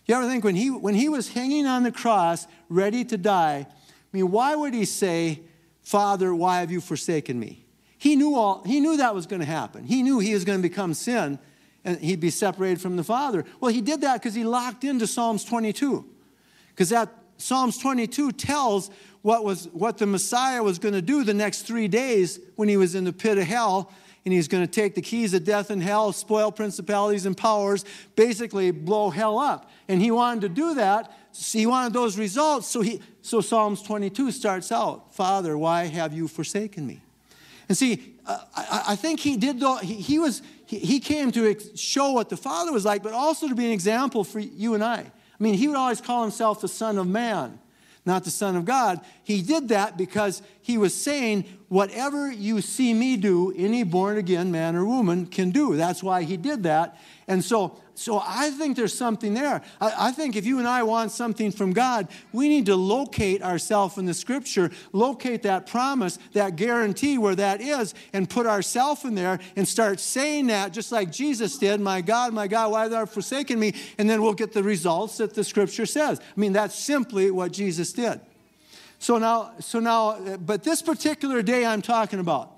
[0.05, 3.65] you ever think when he, when he was hanging on the cross, ready to die,
[3.67, 3.75] I
[4.11, 5.41] mean, why would he say,
[5.81, 7.65] Father, why have you forsaken me?
[7.97, 9.85] He knew, all, he knew that was going to happen.
[9.85, 11.39] He knew he was going to become sin
[11.85, 13.45] and he'd be separated from the Father.
[13.59, 16.05] Well, he did that because he locked into Psalms 22.
[16.69, 17.09] Because that
[17.43, 18.89] Psalms 22 tells
[19.21, 22.77] what, was, what the Messiah was going to do the next three days when he
[22.77, 23.91] was in the pit of hell.
[24.23, 27.83] And he's going to take the keys of death and hell, spoil principalities and powers,
[28.15, 29.69] basically blow hell up.
[29.89, 31.11] And he wanted to do that.
[31.33, 32.67] So he wanted those results.
[32.67, 37.01] So, he, so Psalms 22 starts out Father, why have you forsaken me?
[37.67, 41.31] And see, uh, I, I think he did, though, he, he was, he, he came
[41.33, 44.75] to show what the Father was like, but also to be an example for you
[44.75, 45.11] and I.
[45.43, 47.59] I mean, he would always call himself the Son of Man,
[48.05, 49.01] not the Son of God.
[49.25, 54.53] He did that because he was saying, whatever you see me do, any born again
[54.53, 55.75] man or woman can do.
[55.75, 56.97] That's why he did that.
[57.27, 59.61] And so, so I think there's something there.
[59.79, 63.43] I, I think if you and I want something from God, we need to locate
[63.43, 69.03] ourselves in the scripture, locate that promise, that guarantee where that is, and put ourselves
[69.03, 72.83] in there and start saying that just like Jesus did, My God, my God, why
[72.83, 73.75] have thou forsaken me?
[73.99, 76.19] And then we'll get the results that the scripture says.
[76.19, 78.19] I mean, that's simply what Jesus did.
[78.97, 82.53] So now, so now, but this particular day I'm talking about,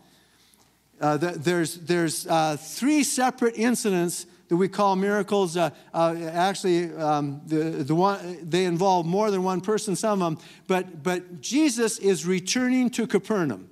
[1.02, 5.58] uh, there's, there's uh, three separate incidents that we call miracles.
[5.58, 10.38] Uh, uh, actually, um, the, the one, they involve more than one person, some of
[10.38, 10.46] them.
[10.68, 13.70] But, but Jesus is returning to Capernaum.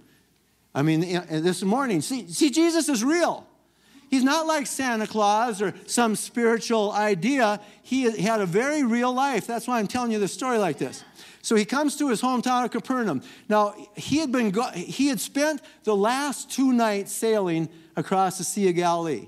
[0.76, 2.02] I mean, uh, this morning.
[2.02, 3.48] See, see, Jesus is real.
[4.10, 7.60] He's not like Santa Claus or some spiritual idea.
[7.82, 9.48] He had a very real life.
[9.48, 11.04] That's why I'm telling you the story like this.
[11.42, 13.22] So he comes to his hometown of Capernaum.
[13.50, 18.44] Now, he had, been go- he had spent the last two nights sailing across the
[18.44, 19.28] Sea of Galilee.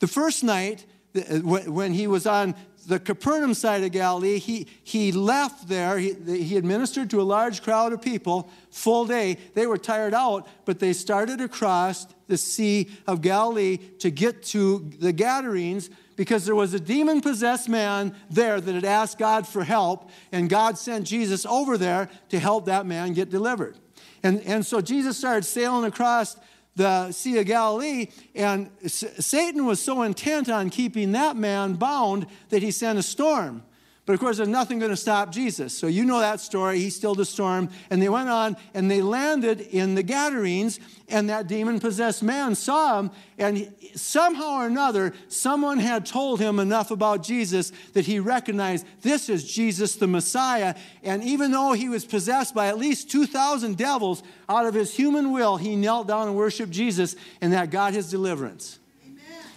[0.00, 0.84] The first night,
[1.14, 2.54] uh, when he was on
[2.86, 5.98] the Capernaum side of Galilee, he, he left there.
[5.98, 9.36] He, he had ministered to a large crowd of people, full day.
[9.54, 14.90] They were tired out, but they started across the Sea of Galilee to get to
[14.98, 19.64] the Gadarenes because there was a demon possessed man there that had asked God for
[19.64, 23.76] help, and God sent Jesus over there to help that man get delivered.
[24.22, 26.36] And, and so Jesus started sailing across
[26.76, 32.62] the Sea of Galilee, and Satan was so intent on keeping that man bound that
[32.62, 33.62] he sent a storm.
[34.10, 35.72] But of course, there's nothing going to stop Jesus.
[35.72, 36.80] So you know that story.
[36.80, 37.68] He stilled the storm.
[37.90, 42.56] And they went on and they landed in the Gadarenes, and that demon possessed man
[42.56, 43.12] saw him.
[43.38, 49.28] And somehow or another, someone had told him enough about Jesus that he recognized this
[49.28, 50.74] is Jesus the Messiah.
[51.04, 55.30] And even though he was possessed by at least 2,000 devils, out of his human
[55.30, 58.80] will, he knelt down and worshiped Jesus, and that got his deliverance.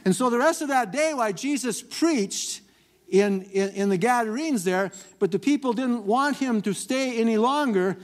[0.06, 2.60] And so the rest of that day, while Jesus preached
[3.14, 7.38] in, in, in the Gadarenes there, but the people didn't want him to stay any
[7.38, 7.96] longer,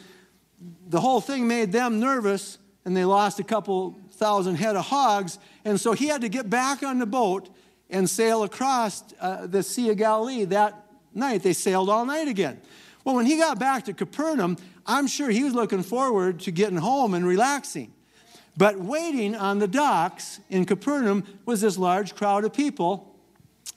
[0.88, 5.40] the whole thing made them nervous, and they lost a couple thousand head of hogs.
[5.66, 7.50] And so he had to get back on the boat
[7.90, 10.86] and sail across uh, the Sea of Galilee that
[11.16, 11.42] night.
[11.42, 12.62] They sailed all night again.
[13.04, 16.78] Well, when he got back to Capernaum, I'm sure he was looking forward to getting
[16.78, 17.92] home and relaxing.
[18.56, 23.16] But waiting on the docks in Capernaum was this large crowd of people.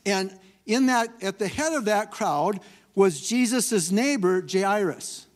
[0.05, 0.37] And
[0.67, 2.61] in that, at the head of that crowd
[2.95, 5.27] was Jesus' neighbor, Jairus.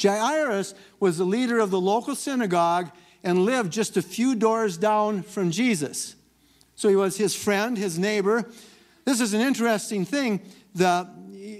[0.00, 2.90] Jairus was the leader of the local synagogue
[3.22, 6.14] and lived just a few doors down from Jesus.
[6.74, 8.50] So he was his friend, his neighbor.
[9.04, 10.42] this is an interesting thing.
[10.74, 11.08] The,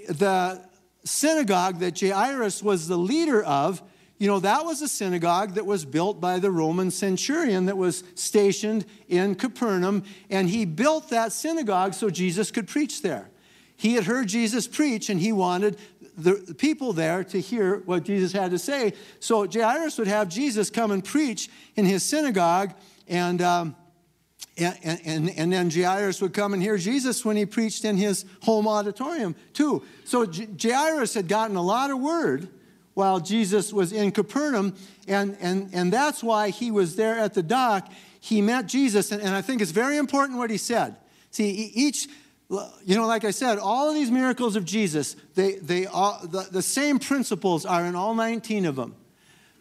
[0.07, 0.63] the
[1.03, 3.81] synagogue that Jairus was the leader of,
[4.17, 8.03] you know, that was a synagogue that was built by the Roman centurion that was
[8.15, 13.29] stationed in Capernaum, and he built that synagogue so Jesus could preach there.
[13.75, 15.77] He had heard Jesus preach, and he wanted
[16.17, 18.93] the people there to hear what Jesus had to say.
[19.19, 22.73] So Jairus would have Jesus come and preach in his synagogue,
[23.07, 23.75] and um,
[24.57, 28.25] and, and, and then Jairus would come and hear Jesus when he preached in his
[28.41, 29.83] home auditorium, too.
[30.05, 30.25] So
[30.59, 32.49] Jairus had gotten a lot of word
[32.97, 34.73] while Jesus was in Capernaum,
[35.07, 37.91] and, and, and that's why he was there at the dock.
[38.19, 40.95] He met Jesus, and, and I think it's very important what he said.
[41.29, 42.07] See, each,
[42.49, 46.47] you know, like I said, all of these miracles of Jesus, they, they all, the,
[46.51, 48.95] the same principles are in all 19 of them.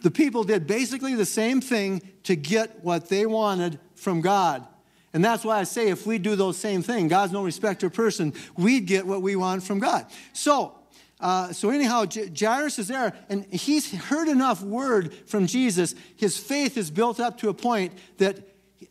[0.01, 4.67] The people did basically the same thing to get what they wanted from God.
[5.13, 7.93] And that's why I say if we do those same things, God's no respecter of
[7.93, 10.07] person, we'd get what we want from God.
[10.33, 10.73] So,
[11.19, 12.05] uh, so anyhow,
[12.39, 15.95] Jairus is there, and he's heard enough word from Jesus.
[16.17, 18.39] His faith is built up to a point that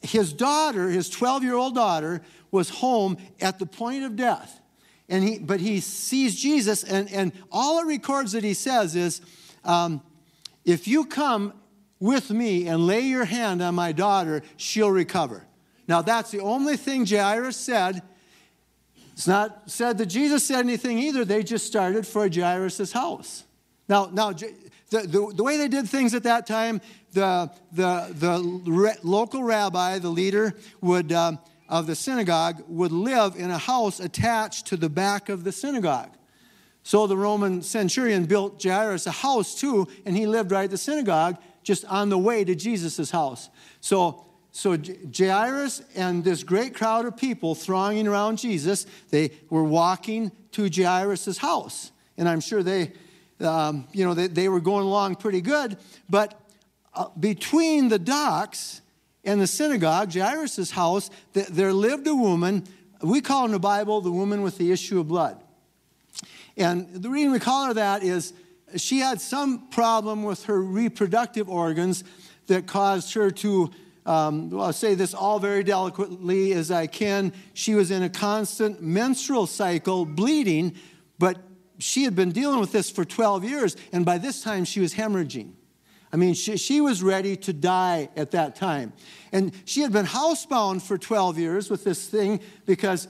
[0.01, 2.21] his daughter, his 12 year old daughter,
[2.51, 4.59] was home at the point of death.
[5.07, 9.21] And he, but he sees Jesus, and, and all it records that he says is,
[9.63, 10.01] um,
[10.63, 11.53] If you come
[11.99, 15.45] with me and lay your hand on my daughter, she'll recover.
[15.88, 18.01] Now, that's the only thing Jairus said.
[19.16, 21.24] It's not said that Jesus said anything either.
[21.24, 23.45] They just started for Jairus' house.
[23.88, 24.53] Now, now the,
[24.89, 26.82] the, the way they did things at that time,
[27.13, 31.39] the, the, the re, local rabbi, the leader would, um,
[31.70, 36.11] of the synagogue, would live in a house attached to the back of the synagogue.
[36.84, 40.78] So the Roman centurion built Jairus a house too, and he lived right at the
[40.78, 43.49] synagogue, just on the way to Jesus' house.
[43.80, 44.24] So
[44.55, 44.77] so
[45.13, 51.37] Jairus and this great crowd of people thronging around Jesus, they were walking to Jairus'
[51.37, 51.91] house.
[52.17, 52.93] And I'm sure they,
[53.41, 55.75] um, you know, they, they were going along pretty good.
[56.09, 56.39] But
[56.93, 58.79] uh, between the docks
[59.25, 62.63] and the synagogue, Jairus' house, th- there lived a woman.
[63.01, 65.43] We call in the Bible the woman with the issue of blood.
[66.55, 68.31] And the reason we call her that is
[68.77, 72.05] she had some problem with her reproductive organs
[72.47, 73.71] that caused her to
[74.05, 77.33] um, I'll say this all very delicately as I can.
[77.53, 80.75] She was in a constant menstrual cycle, bleeding,
[81.17, 81.37] but
[81.79, 84.93] she had been dealing with this for 12 years, and by this time she was
[84.93, 85.53] hemorrhaging.
[86.13, 88.93] I mean, she, she was ready to die at that time.
[89.33, 93.07] And she had been housebound for 12 years with this thing because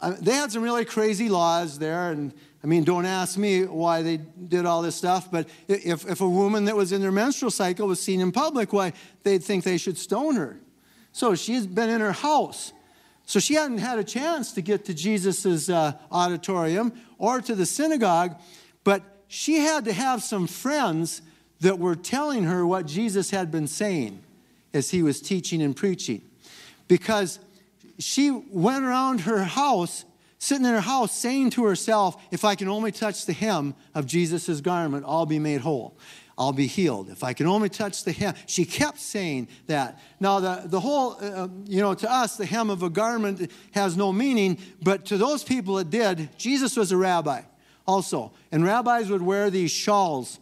[0.00, 2.32] uh, they had some really crazy laws there, and
[2.62, 6.28] I mean, don't ask me why they did all this stuff, but if, if a
[6.28, 8.92] woman that was in their menstrual cycle was seen in public, why,
[9.22, 10.58] they'd think they should stone her.
[11.12, 12.72] So she's been in her house.
[13.26, 17.66] So she hadn't had a chance to get to Jesus' uh, auditorium or to the
[17.66, 18.36] synagogue,
[18.84, 21.22] but she had to have some friends
[21.60, 24.22] that were telling her what Jesus had been saying
[24.72, 26.22] as he was teaching and preaching.
[26.88, 27.38] Because
[27.98, 30.04] she went around her house
[30.38, 34.06] sitting in her house saying to herself, If I can only touch the hem of
[34.06, 35.96] Jesus' garment, I'll be made whole.
[36.38, 37.10] I'll be healed.
[37.10, 38.34] If I can only touch the hem.
[38.46, 39.98] She kept saying that.
[40.20, 43.96] Now, the, the whole, uh, you know, to us, the hem of a garment has
[43.96, 46.30] no meaning, but to those people it did.
[46.38, 47.42] Jesus was a rabbi
[47.86, 48.32] also.
[48.52, 50.38] And rabbis would wear these shawls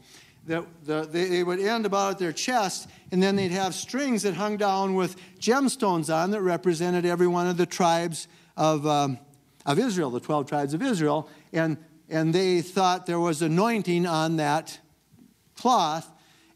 [0.46, 4.22] that the, they, they would end about at their chest, and then they'd have strings
[4.22, 9.18] that hung down with gemstones on that represented every one of the tribes of, um,
[9.66, 11.76] of Israel, the 12 tribes of Israel, and,
[12.08, 14.78] and they thought there was anointing on that
[15.56, 16.10] cloth,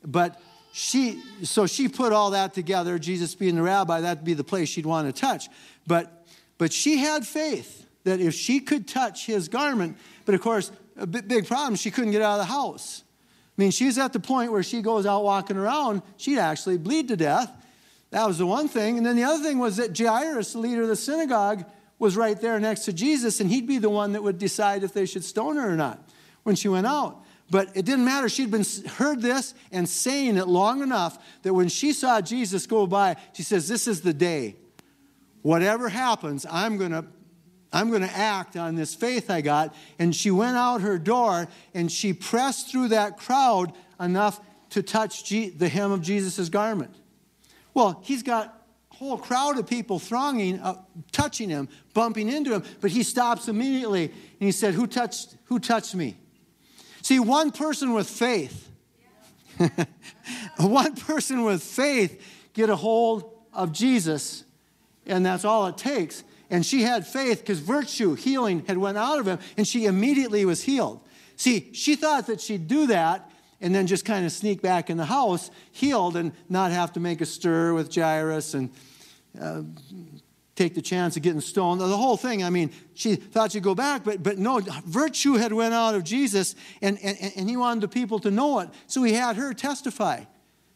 [0.05, 0.41] but
[0.73, 4.69] she, so she put all that together, Jesus being the rabbi, that'd be the place
[4.69, 5.49] she'd want to touch.
[5.87, 10.71] But, but she had faith that if she could touch his garment, but of course,
[10.97, 13.03] a big problem, she couldn't get out of the house.
[13.59, 17.09] I mean, she's at the point where she goes out walking around, she'd actually bleed
[17.09, 17.51] to death.
[18.11, 18.97] That was the one thing.
[18.97, 21.65] And then the other thing was that Jairus, the leader of the synagogue,
[22.01, 24.93] was right there next to Jesus, and he'd be the one that would decide if
[24.93, 26.03] they should stone her or not
[26.43, 27.23] when she went out.
[27.51, 28.29] But it didn't matter.
[28.29, 32.87] She'd been heard this and saying it long enough that when she saw Jesus go
[32.87, 34.57] by, she says, This is the day.
[35.43, 37.05] Whatever happens, I'm going to
[37.73, 39.75] I'm going to act on this faith I got.
[39.99, 44.41] And she went out her door and she pressed through that crowd enough
[44.71, 46.95] to touch the hem of Jesus' garment.
[47.73, 48.60] Well, he's got
[49.01, 50.75] whole crowd of people thronging, uh,
[51.11, 55.59] touching him, bumping into him, but he stops immediately and he said, Who touched, who
[55.59, 56.19] touched me?
[57.01, 58.69] See, one person with faith,
[60.59, 62.23] one person with faith
[62.53, 64.45] get a hold of Jesus,
[65.07, 66.23] and that's all it takes.
[66.51, 70.45] And she had faith because virtue, healing had went out of him, and she immediately
[70.45, 71.01] was healed.
[71.37, 73.31] See, she thought that she'd do that
[73.63, 77.01] and then just kind of sneak back in the house, healed, and not have to
[77.01, 78.71] make a stir with Jairus and
[80.61, 81.81] take the chance of getting stoned.
[81.81, 85.55] The whole thing, I mean, she thought she'd go back, but, but no, virtue had
[85.55, 88.69] went out of Jesus, and, and, and he wanted the people to know it.
[88.87, 90.25] So he had her testify,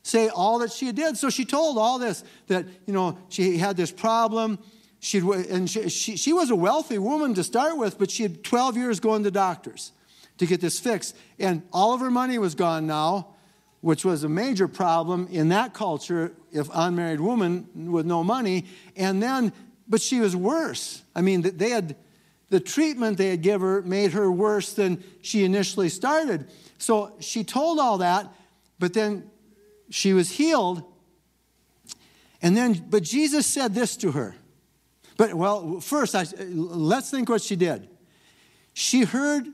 [0.02, 1.18] say all that she did.
[1.18, 4.58] So she told all this, that, you know, she had this problem.
[5.00, 8.42] She'd, and she, she, she was a wealthy woman to start with, but she had
[8.42, 9.92] 12 years going to doctors
[10.38, 11.14] to get this fixed.
[11.38, 13.33] And all of her money was gone now,
[13.84, 18.64] which was a major problem in that culture if unmarried woman with no money.
[18.96, 19.52] And then
[19.86, 21.02] but she was worse.
[21.14, 21.94] I mean, they had
[22.48, 26.48] the treatment they had given her made her worse than she initially started.
[26.78, 28.32] So she told all that,
[28.78, 29.30] but then
[29.90, 30.82] she was healed.
[32.40, 34.34] And then, but Jesus said this to her.
[35.18, 37.86] But well, first, I, let's think what she did.
[38.72, 39.46] She heard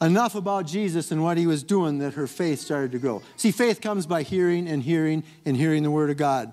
[0.00, 3.22] enough about Jesus and what he was doing that her faith started to grow.
[3.36, 6.52] See, faith comes by hearing and hearing and hearing the word of God.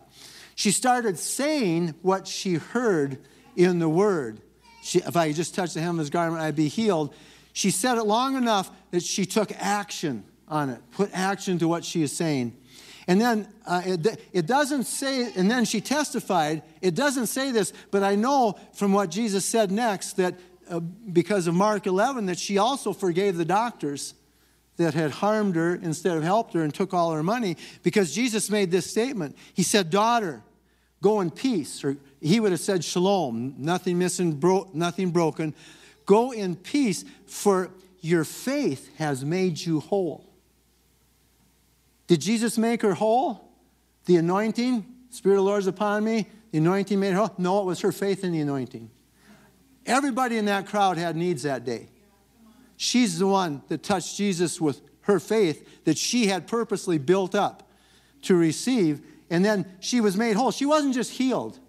[0.55, 3.17] She started saying what she heard
[3.55, 4.39] in the word.
[4.81, 7.13] She, if I just touch the hem of his garment, I'd be healed.
[7.53, 11.83] She said it long enough that she took action on it, put action to what
[11.83, 12.55] she is saying.
[13.07, 17.73] And then uh, it, it doesn't say, and then she testified, it doesn't say this,
[17.91, 20.35] but I know from what Jesus said next that
[20.73, 24.15] uh, because of Mark 11, that she also forgave the doctors
[24.77, 28.49] that had harmed her instead of helped her and took all her money because Jesus
[28.49, 29.37] made this statement.
[29.53, 30.41] He said, Daughter,
[30.99, 31.83] go in peace.
[31.83, 35.53] Or he would have said, Shalom, nothing missing, bro- nothing broken.
[36.07, 37.69] Go in peace, for
[38.01, 40.27] your faith has made you whole.
[42.07, 43.47] Did Jesus make her whole?
[44.05, 46.27] The anointing, Spirit of the Lord is upon me.
[46.51, 47.35] The anointing made her whole?
[47.37, 48.89] No, it was her faith in the anointing.
[49.85, 51.89] Everybody in that crowd had needs that day.
[52.77, 57.69] She's the one that touched Jesus with her faith that she had purposely built up
[58.23, 59.01] to receive.
[59.29, 60.51] And then she was made whole.
[60.51, 61.59] She wasn't just healed.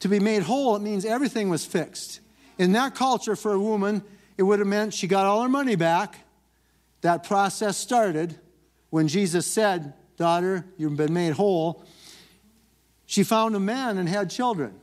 [0.00, 2.20] To be made whole, it means everything was fixed.
[2.58, 4.02] In that culture, for a woman,
[4.36, 6.18] it would have meant she got all her money back.
[7.02, 8.38] That process started
[8.90, 11.84] when Jesus said, Daughter, you've been made whole.
[13.06, 14.74] She found a man and had children.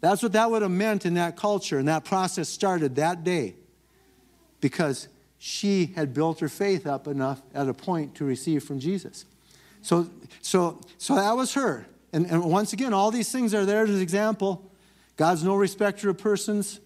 [0.00, 3.56] That's what that would have meant in that culture, and that process started that day
[4.60, 9.24] because she had built her faith up enough at a point to receive from Jesus.
[9.82, 10.08] So,
[10.42, 11.86] so, so that was her.
[12.12, 14.70] And, and once again, all these things are there as an example.
[15.16, 16.80] God's no respecter of persons.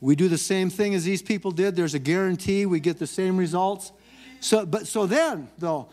[0.00, 1.76] We do the same thing as these people did.
[1.76, 3.92] There's a guarantee we get the same results.
[4.40, 5.88] So, but so then, though,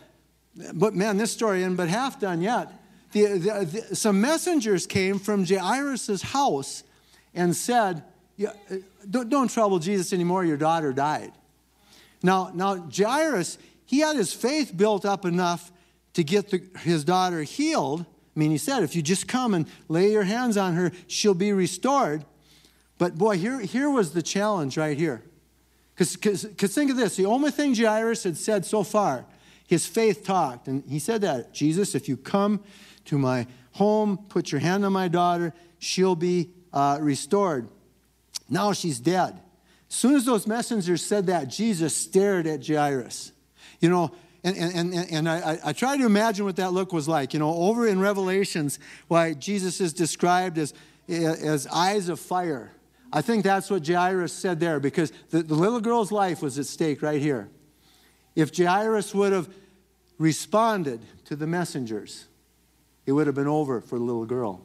[0.74, 2.70] but man, this story isn't but half done yet.
[3.14, 6.82] The, the, the, some messengers came from Jairus' house
[7.32, 8.02] and said,
[8.36, 8.76] yeah, uh,
[9.08, 10.44] don't, don't trouble Jesus anymore.
[10.44, 11.30] Your daughter died.
[12.24, 13.56] Now, now Jairus,
[13.86, 15.70] he had his faith built up enough
[16.14, 18.00] to get the, his daughter healed.
[18.00, 21.34] I mean, he said, if you just come and lay your hands on her, she'll
[21.34, 22.24] be restored.
[22.98, 25.22] But boy, here, here was the challenge right here.
[25.96, 26.42] Because
[26.74, 29.24] think of this the only thing Jairus had said so far,
[29.68, 30.66] his faith talked.
[30.66, 32.58] And he said that Jesus, if you come
[33.06, 37.68] to my home, put your hand on my daughter, she'll be uh, restored.
[38.48, 39.40] Now she's dead.
[39.88, 43.32] As soon as those messengers said that, Jesus stared at Jairus.
[43.80, 47.08] You know, and, and, and, and I, I try to imagine what that look was
[47.08, 47.32] like.
[47.32, 48.78] You know, over in Revelations,
[49.08, 50.74] why Jesus is described as,
[51.08, 52.72] as eyes of fire.
[53.12, 56.66] I think that's what Jairus said there because the, the little girl's life was at
[56.66, 57.48] stake right here.
[58.34, 59.48] If Jairus would have
[60.18, 62.26] responded to the messengers,
[63.06, 64.60] it would have been over for the little girl.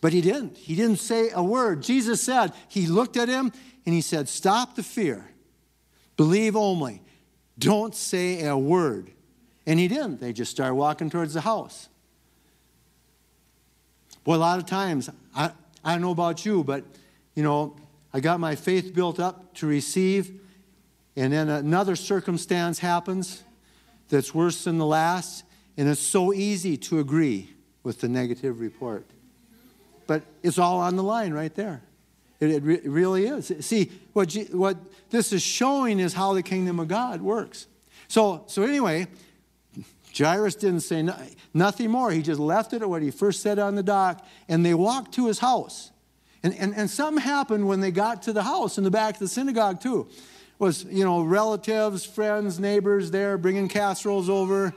[0.00, 0.56] But he didn't.
[0.56, 1.82] He didn't say a word.
[1.82, 3.52] Jesus said, He looked at him
[3.86, 5.24] and he said, Stop the fear.
[6.16, 7.02] Believe only.
[7.58, 9.10] Don't say a word.
[9.66, 10.20] And he didn't.
[10.20, 11.88] They just started walking towards the house.
[14.24, 15.52] Boy, a lot of times, I,
[15.84, 16.84] I don't know about you, but,
[17.34, 17.76] you know,
[18.12, 20.40] I got my faith built up to receive,
[21.16, 23.42] and then another circumstance happens
[24.08, 25.44] that's worse than the last,
[25.76, 27.50] and it's so easy to agree
[27.82, 29.06] with the negative report.
[30.06, 31.82] But it's all on the line right there.
[32.40, 33.52] It, it, re- it really is.
[33.60, 34.76] See, what, G- what
[35.10, 37.66] this is showing is how the kingdom of God works.
[38.08, 39.06] So, so anyway,
[40.16, 41.16] Jairus didn't say no,
[41.54, 42.10] nothing more.
[42.10, 45.14] He just left it at what he first said on the dock, and they walked
[45.14, 45.90] to his house.
[46.42, 49.20] And, and, and something happened when they got to the house in the back of
[49.20, 50.08] the synagogue, too.
[50.58, 54.74] Was, you know, relatives, friends, neighbors there bringing casseroles over,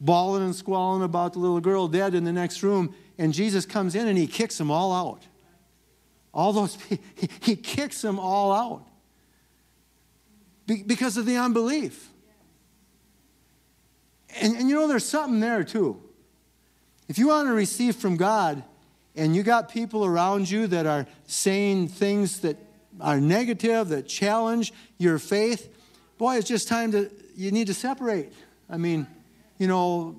[0.00, 2.94] bawling and squalling about the little girl dead in the next room.
[3.18, 5.26] And Jesus comes in and he kicks them all out.
[6.32, 6.98] All those he,
[7.40, 8.86] he kicks them all out
[10.66, 12.10] because of the unbelief.
[14.40, 16.00] And, and you know, there's something there too.
[17.08, 18.62] If you want to receive from God
[19.16, 22.56] and you got people around you that are saying things that
[23.00, 25.74] are negative, that challenge your faith,
[26.18, 28.32] boy, it's just time to, you need to separate.
[28.68, 29.06] I mean,
[29.58, 30.16] you know,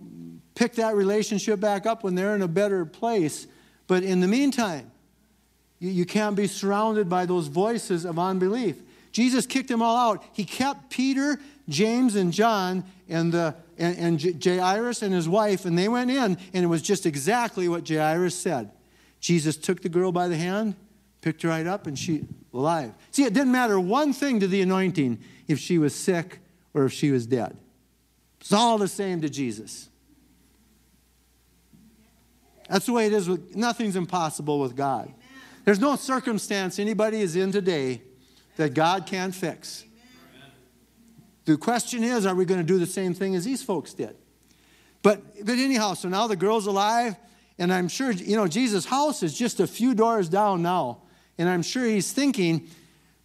[0.56, 3.48] pick that relationship back up when they're in a better place.
[3.88, 4.92] But in the meantime,
[5.80, 8.82] you, you can't be surrounded by those voices of unbelief.
[9.12, 10.24] Jesus kicked them all out.
[10.34, 15.78] He kept Peter, James, and John and, the, and, and Jairus and his wife, and
[15.78, 18.72] they went in, and it was just exactly what Jairus said.
[19.20, 20.76] Jesus took the girl by the hand,
[21.22, 22.94] picked her right up, and she alive.
[23.12, 26.40] See, it didn't matter one thing to the anointing if she was sick
[26.74, 27.58] or if she was dead.
[28.40, 29.90] It's all the same to Jesus.
[32.70, 35.14] That's the way it is with nothing's impossible with God.
[35.66, 38.02] There's no circumstance anybody is in today
[38.58, 39.84] that God can't fix.
[41.46, 44.16] The question is, are we going to do the same thing as these folks did?
[45.02, 47.16] But, but anyhow, so now the girl's alive,
[47.58, 51.02] and I'm sure, you know, Jesus' house is just a few doors down now.
[51.38, 52.68] And I'm sure he's thinking,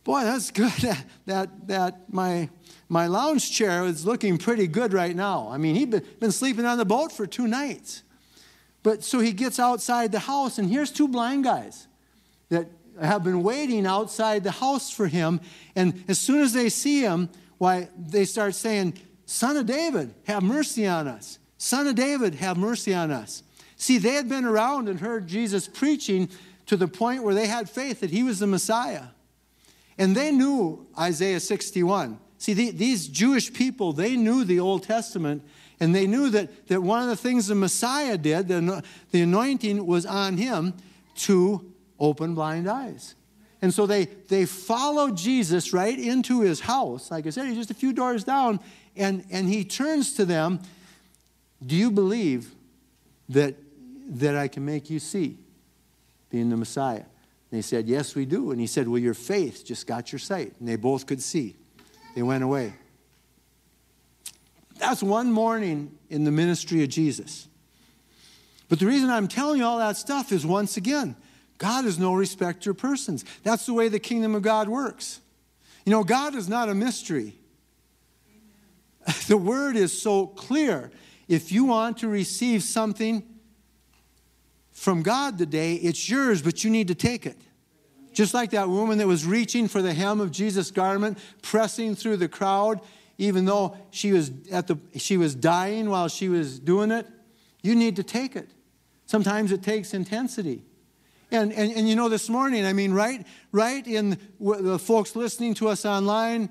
[0.05, 0.73] boy, that's good
[1.27, 2.49] that, that, my,
[2.89, 5.49] my lounge chair is looking pretty good right now.
[5.51, 8.03] I mean, he'd been, been sleeping on the boat for two nights.
[8.83, 11.89] But so he gets outside the house, and here's two blind guys
[12.51, 12.69] that
[13.01, 15.41] have been waiting outside the house for him.
[15.75, 20.43] And as soon as they see him, why, they start saying, Son of David, have
[20.43, 21.39] mercy on us.
[21.57, 23.43] Son of David, have mercy on us.
[23.77, 26.29] See, they had been around and heard Jesus preaching
[26.67, 29.05] to the point where they had faith that he was the Messiah.
[29.99, 32.19] And they knew Isaiah 61.
[32.39, 35.43] See, the, these Jewish people, they knew the Old Testament,
[35.81, 39.87] and they knew that, that one of the things the Messiah did, the, the anointing
[39.87, 40.75] was on him
[41.17, 43.15] to open blind eyes.
[43.63, 47.11] And so they, they followed Jesus right into his house.
[47.11, 48.61] Like I said, he's just a few doors down,
[48.97, 50.61] and, and he turns to them
[51.65, 52.55] Do you believe
[53.31, 53.55] that,
[54.07, 55.39] that I can make you see,
[56.29, 57.05] being the Messiah?
[57.55, 58.51] And they said, Yes, we do.
[58.51, 60.55] And he said, Well, your faith just got your sight.
[60.59, 61.55] And they both could see.
[62.17, 62.75] They went away.
[64.79, 67.47] That's one morning in the ministry of Jesus.
[68.69, 71.15] But the reason I'm telling you all that stuff is once again,
[71.59, 73.25] God is no respecter of persons.
[73.45, 75.21] That's the way the kingdom of God works.
[75.87, 77.37] You know, God is not a mystery.
[79.29, 80.91] The word is so clear.
[81.29, 83.23] If you want to receive something
[84.73, 87.39] from God today, it's yours, but you need to take it.
[88.15, 92.17] Just like that woman that was reaching for the hem of Jesus' garment, pressing through
[92.17, 92.81] the crowd,
[93.19, 97.07] even though she was, at the, she was dying while she was doing it,
[97.63, 98.49] you need to take it.
[99.07, 100.63] Sometimes it takes intensity.
[101.31, 105.55] And, and, and you know, this morning, I mean, right, right in the folks listening
[105.55, 106.49] to us online,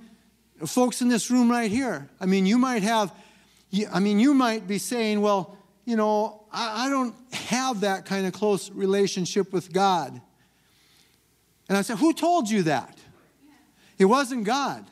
[0.65, 3.13] folks in this room right here, I mean, you might have,
[3.91, 8.25] I mean, you might be saying, well, you know, I, I don't have that kind
[8.25, 10.21] of close relationship with God.
[11.69, 12.97] And I said, who told you that?
[13.97, 14.85] It wasn't God.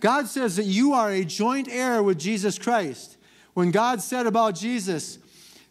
[0.00, 3.16] God says that you are a joint heir with Jesus Christ.
[3.54, 5.18] When God said about Jesus,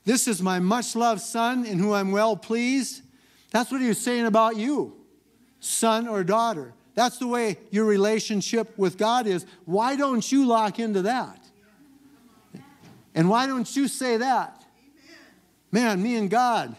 [0.05, 3.03] This is my much loved Son in whom I'm well pleased,
[3.51, 4.95] that's what he was saying about you,
[5.59, 6.73] son or daughter.
[6.95, 9.45] That's the way your relationship with God is.
[9.65, 11.39] Why don't you lock into that?
[13.15, 14.63] And why don't you say that?
[15.71, 16.75] Man, me and God,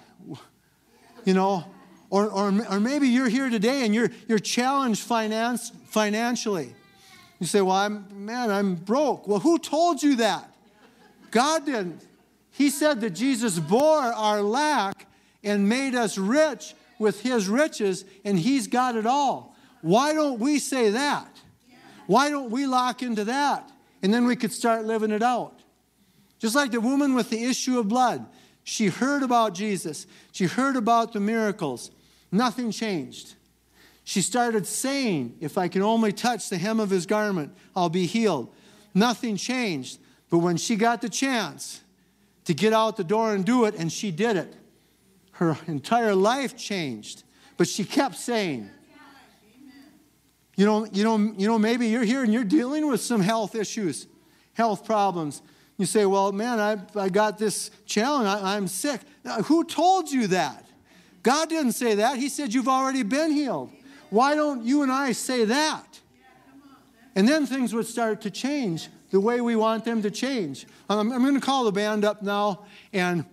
[1.25, 1.65] you know,
[2.15, 6.73] or, or, or maybe you're here today and you're, you're challenged finance, financially.
[7.41, 9.27] You say, Well, I'm, man, I'm broke.
[9.27, 10.49] Well, who told you that?
[11.33, 12.07] God didn't.
[12.53, 15.09] He said that Jesus bore our lack
[15.43, 19.57] and made us rich with his riches, and he's got it all.
[19.83, 21.37] Why don't we say that?
[22.07, 23.73] Why don't we lock into that?
[24.05, 25.59] And then we could start living it out.
[26.39, 28.25] Just like the woman with the issue of blood.
[28.63, 31.91] She heard about Jesus, she heard about the miracles.
[32.35, 33.35] Nothing changed.
[34.03, 38.07] She started saying, If I can only touch the hem of his garment, I'll be
[38.07, 38.53] healed.
[38.93, 40.01] Nothing changed.
[40.31, 41.81] But when she got the chance
[42.47, 44.53] to get out the door and do it, and she did it,
[45.33, 47.23] her entire life changed.
[47.57, 48.69] But she kept saying,
[50.57, 53.55] you know, you know, you know, maybe you're here and you're dealing with some health
[53.55, 54.09] issues,
[54.55, 55.41] health problems.
[55.79, 58.27] You say, well, man, I, I got this challenge.
[58.27, 59.03] I, I'm sick.
[59.25, 60.64] Now, who told you that?
[61.25, 62.19] God didn't say that.
[62.19, 63.73] He said you've already been healed.
[64.11, 66.01] Why don't you and I say that?
[67.17, 70.67] And then things would start to change the way we want them to change.
[70.89, 73.25] Um, I'm going to call the band up now, and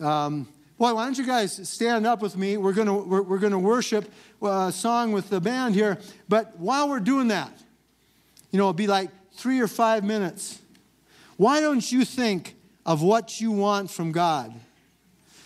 [0.00, 0.48] um,
[0.78, 2.56] Boy, why don't you guys stand up with me?
[2.56, 5.98] We're gonna we're, we're gonna worship uh, a song with the band here.
[6.28, 7.50] But while we're doing that,
[8.52, 10.60] you know, it'll be like three or five minutes.
[11.36, 12.54] Why don't you think
[12.86, 14.54] of what you want from God?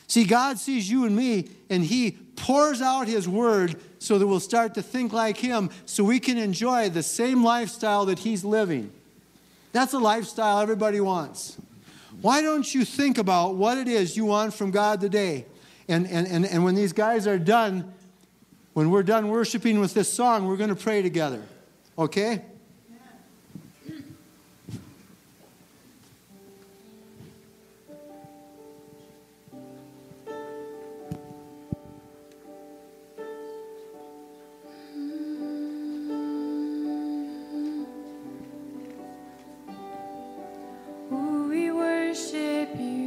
[0.07, 4.41] See, God sees you and me, and He pours out His word so that we'll
[4.41, 8.93] start to think like Him, so we can enjoy the same lifestyle that He's living.
[9.73, 11.57] That's a lifestyle everybody wants.
[12.21, 15.47] Why don't you think about what it is you want from God today?
[15.89, 17.93] And, and, and, and when these guys are done,
[18.75, 21.43] when we're done worshiping with this song, we're going to pray together.
[21.99, 22.43] Okay?
[42.13, 43.02] Worship you.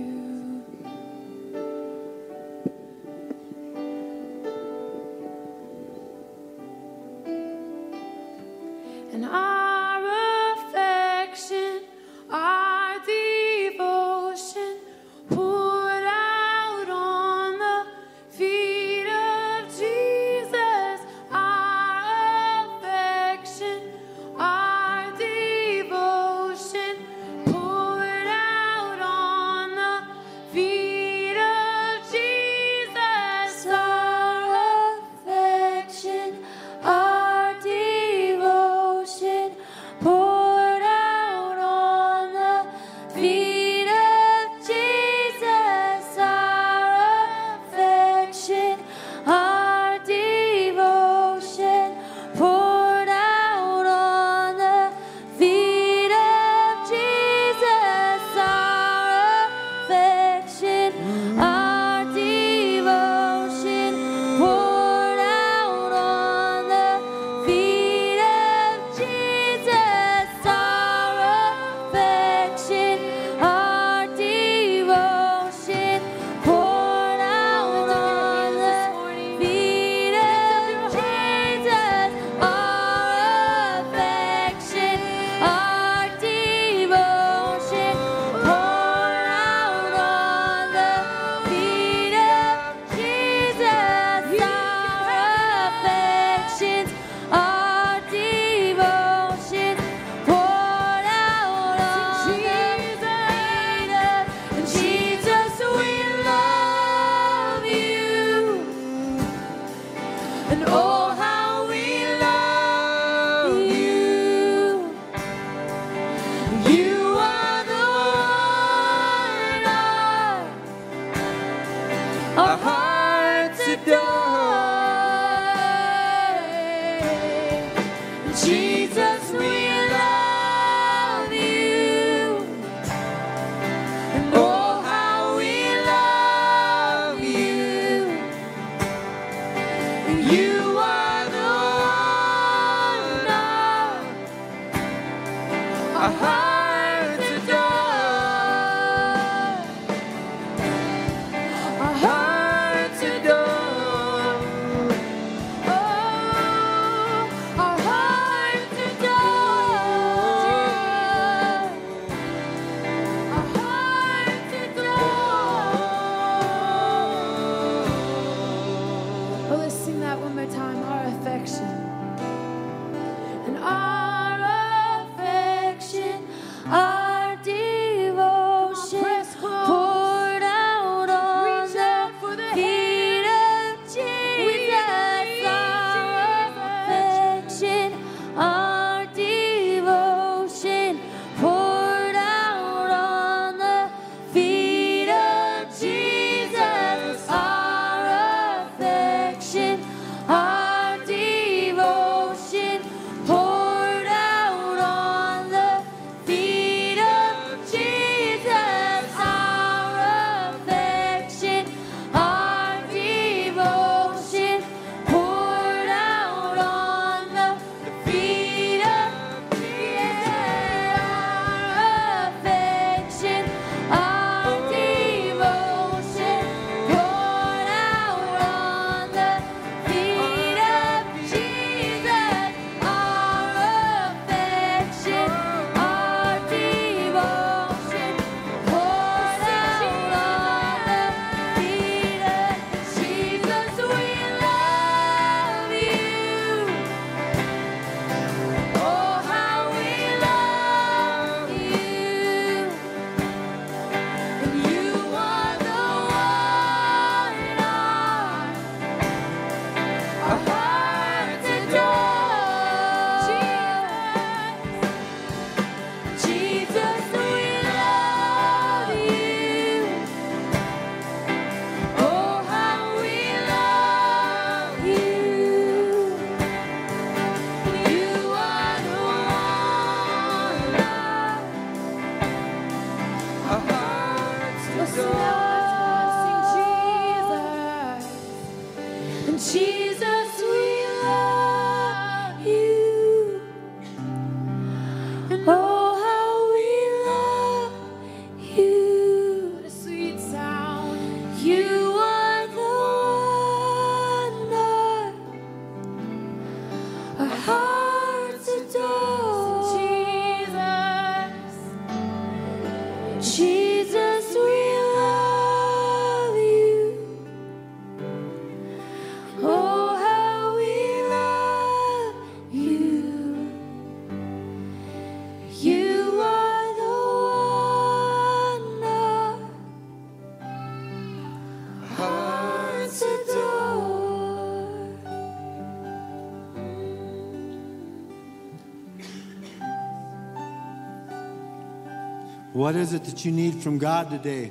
[342.56, 344.50] What is it that you need from God today?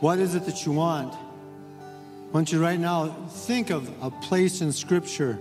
[0.00, 1.14] What is it that you want?
[1.14, 5.34] I want you right now think of a place in Scripture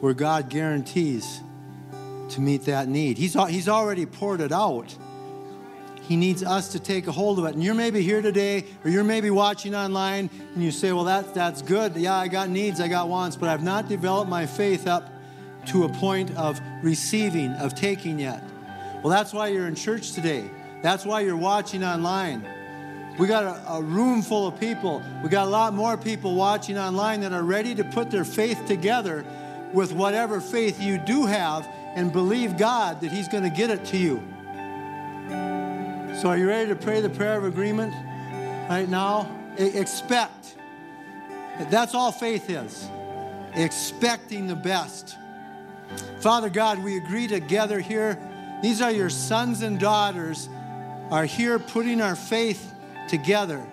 [0.00, 1.40] where God guarantees
[2.28, 3.16] to meet that need.
[3.16, 4.94] He's, he's already poured it out.
[6.02, 7.54] He needs us to take a hold of it.
[7.54, 11.32] And you're maybe here today, or you're maybe watching online, and you say, Well, that,
[11.32, 11.96] that's good.
[11.96, 15.08] Yeah, I got needs, I got wants, but I've not developed my faith up
[15.68, 18.44] to a point of receiving, of taking yet.
[19.02, 20.50] Well, that's why you're in church today.
[20.82, 22.46] That's why you're watching online.
[23.18, 25.02] We got a, a room full of people.
[25.22, 28.66] We got a lot more people watching online that are ready to put their faith
[28.66, 29.24] together
[29.72, 33.84] with whatever faith you do have and believe God that He's going to get it
[33.86, 34.22] to you.
[36.20, 37.92] So, are you ready to pray the prayer of agreement
[38.68, 39.34] right now?
[39.56, 40.56] Expect.
[41.70, 42.88] That's all faith is
[43.54, 45.16] expecting the best.
[46.20, 48.18] Father God, we agree together here.
[48.62, 50.48] These are your sons and daughters
[51.10, 52.74] are here putting our faith
[53.08, 53.64] together.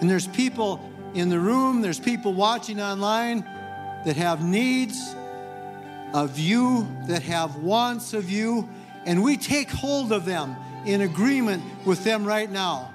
[0.00, 0.80] And there's people
[1.14, 3.40] in the room, there's people watching online
[4.04, 5.14] that have needs
[6.12, 8.68] of you, that have wants of you,
[9.04, 12.92] and we take hold of them in agreement with them right now.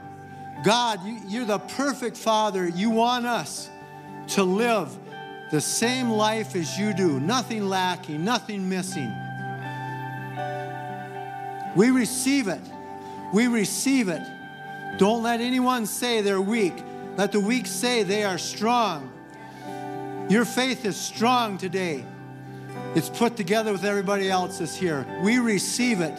[0.64, 2.68] God, you, you're the perfect Father.
[2.68, 3.70] You want us
[4.30, 4.96] to live
[5.52, 9.12] the same life as you do, nothing lacking, nothing missing.
[11.76, 12.62] We receive it.
[13.34, 14.22] We receive it.
[14.98, 16.74] Don't let anyone say they're weak.
[17.18, 19.12] Let the weak say they are strong.
[20.30, 22.06] Your faith is strong today.
[22.96, 25.06] It's put together with everybody else's here.
[25.24, 26.18] We receive it.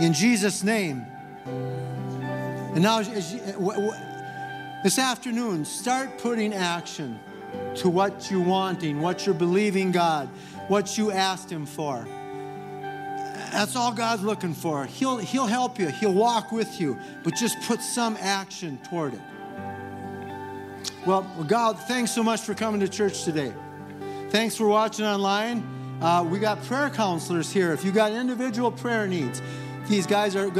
[0.00, 1.06] In Jesus' name.
[1.46, 3.04] And now, uh,
[3.52, 3.92] w-
[4.82, 7.20] this afternoon, start putting action
[7.76, 10.28] to what you're wanting, what you're believing God,
[10.68, 12.06] what you asked Him for.
[13.52, 14.86] That's all God's looking for.
[14.86, 19.20] He'll, he'll help you, He'll walk with you, but just put some action toward it.
[21.04, 23.52] Well, God, thanks so much for coming to church today.
[24.30, 25.62] Thanks for watching online.
[26.00, 27.72] Uh, we got prayer counselors here.
[27.72, 29.42] If you got individual prayer needs,
[29.86, 30.50] these guys are,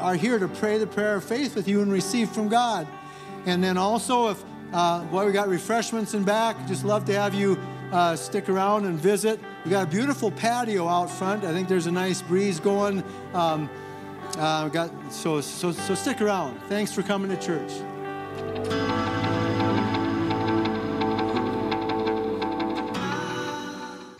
[0.00, 2.88] are here to pray the prayer of faith with you and receive from God.
[3.44, 4.42] And then also, if
[4.72, 6.56] uh, boy, we got refreshments in back.
[6.66, 7.58] Just love to have you
[7.92, 9.40] uh, stick around and visit.
[9.64, 11.44] We got a beautiful patio out front.
[11.44, 13.02] I think there's a nice breeze going.
[13.34, 13.70] Um,
[14.36, 16.60] uh, got so so so stick around.
[16.68, 18.97] Thanks for coming to church.